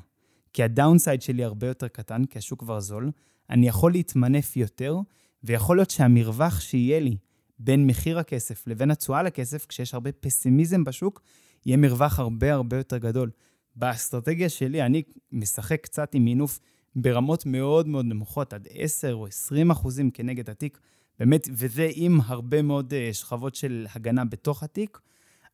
[0.55, 3.11] כי הדאונסייד שלי הרבה יותר קטן, כי השוק כבר זול,
[3.49, 4.97] אני יכול להתמנף יותר,
[5.43, 7.17] ויכול להיות שהמרווח שיהיה לי
[7.59, 11.21] בין מחיר הכסף לבין התשואה לכסף, כשיש הרבה פסימיזם בשוק,
[11.65, 13.31] יהיה מרווח הרבה הרבה יותר גדול.
[13.75, 16.59] באסטרטגיה שלי, אני משחק קצת עם מינוף
[16.95, 20.79] ברמות מאוד מאוד נמוכות, עד 10 או 20 אחוזים כנגד התיק,
[21.19, 24.99] באמת, וזה עם הרבה מאוד אה, שכבות של הגנה בתוך התיק,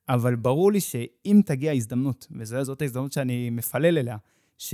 [0.10, 4.18] אבל ברור לי שאם תגיע הזדמנות, וזאת ההזדמנות שאני מפלל אליה,
[4.62, 4.74] ש,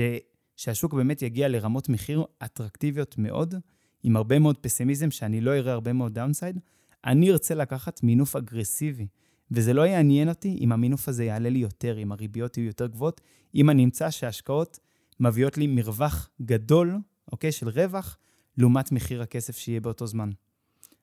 [0.55, 3.55] שהשוק באמת יגיע לרמות מחיר אטרקטיביות מאוד,
[4.03, 6.59] עם הרבה מאוד פסימיזם, שאני לא אראה הרבה מאוד downside,
[7.05, 9.07] אני ארצה לקחת מינוף אגרסיבי.
[9.51, 13.21] וזה לא יעניין אותי אם המינוף הזה יעלה לי יותר, אם הריביות יהיו יותר גבוהות,
[13.55, 14.79] אם אני אמצא שההשקעות
[15.19, 16.97] מביאות לי מרווח גדול,
[17.31, 18.17] אוקיי, של רווח,
[18.57, 20.29] לעומת מחיר הכסף שיהיה באותו זמן.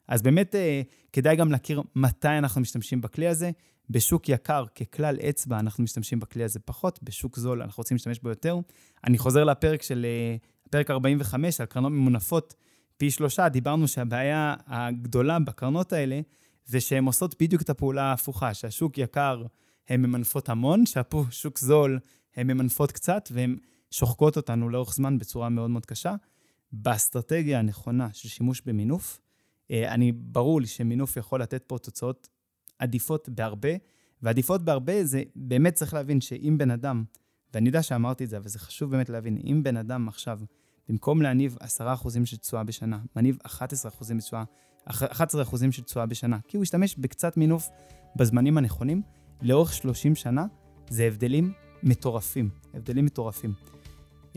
[0.09, 0.82] אז באמת אה,
[1.12, 3.51] כדאי גם להכיר מתי אנחנו משתמשים בכלי הזה.
[3.91, 8.28] בשוק יקר, ככלל אצבע, אנחנו משתמשים בכלי הזה פחות, בשוק זול אנחנו רוצים להשתמש בו
[8.28, 8.59] יותר.
[9.05, 10.37] אני חוזר לפרק של, אה,
[10.70, 12.55] פרק 45, על קרנות ממונפות
[12.97, 16.20] פי שלושה, דיברנו שהבעיה הגדולה בקרנות האלה,
[16.66, 19.43] זה שהן עושות בדיוק את הפעולה ההפוכה, שהשוק יקר,
[19.89, 21.99] הן ממנפות המון, שהשוק זול,
[22.37, 23.57] הן ממנפות קצת, והן
[23.91, 26.14] שוחקות אותנו לאורך זמן בצורה מאוד מאוד קשה.
[26.72, 29.20] באסטרטגיה הנכונה של שימוש במינוף,
[29.70, 32.28] אה, אני, ברור לי שמינוף יכול לתת פה תוצאות
[32.79, 33.68] עדיפות בהרבה,
[34.22, 37.05] ועדיפות בהרבה זה באמת צריך להבין שאם בן אדם,
[37.55, 40.41] ואני יודע שאמרתי את זה, אבל זה חשוב באמת להבין, אם בן אדם עכשיו,
[40.89, 43.51] במקום להניב 10% של תשואה בשנה, מניב 11%
[44.16, 44.45] בתשואה,
[44.89, 44.93] 11%
[45.70, 47.68] של תשואה בשנה, כי הוא השתמש בקצת מינוף
[48.16, 49.03] בזמנים הנכונים,
[49.43, 50.47] לאורך 30 שנה,
[50.89, 51.53] זה הבדלים
[51.83, 53.53] מטורפים, הבדלים מטורפים.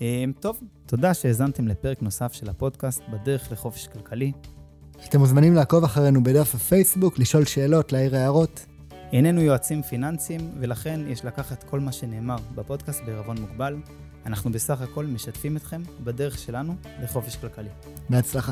[0.01, 4.31] אה, טוב, תודה שהאזנתם לפרק נוסף של הפודקאסט בדרך לחופש כלכלי.
[5.05, 8.65] אתם מוזמנים לעקוב אחרינו בדף הפייסבוק, לשאול שאלות, להעיר הערות.
[9.13, 13.75] איננו יועצים פיננסיים, ולכן יש לקחת כל מה שנאמר בפודקאסט בערבון מוגבל.
[14.25, 17.69] אנחנו בסך הכל משתפים אתכם בדרך שלנו לחופש כלכלי.
[18.09, 18.51] בהצלחה.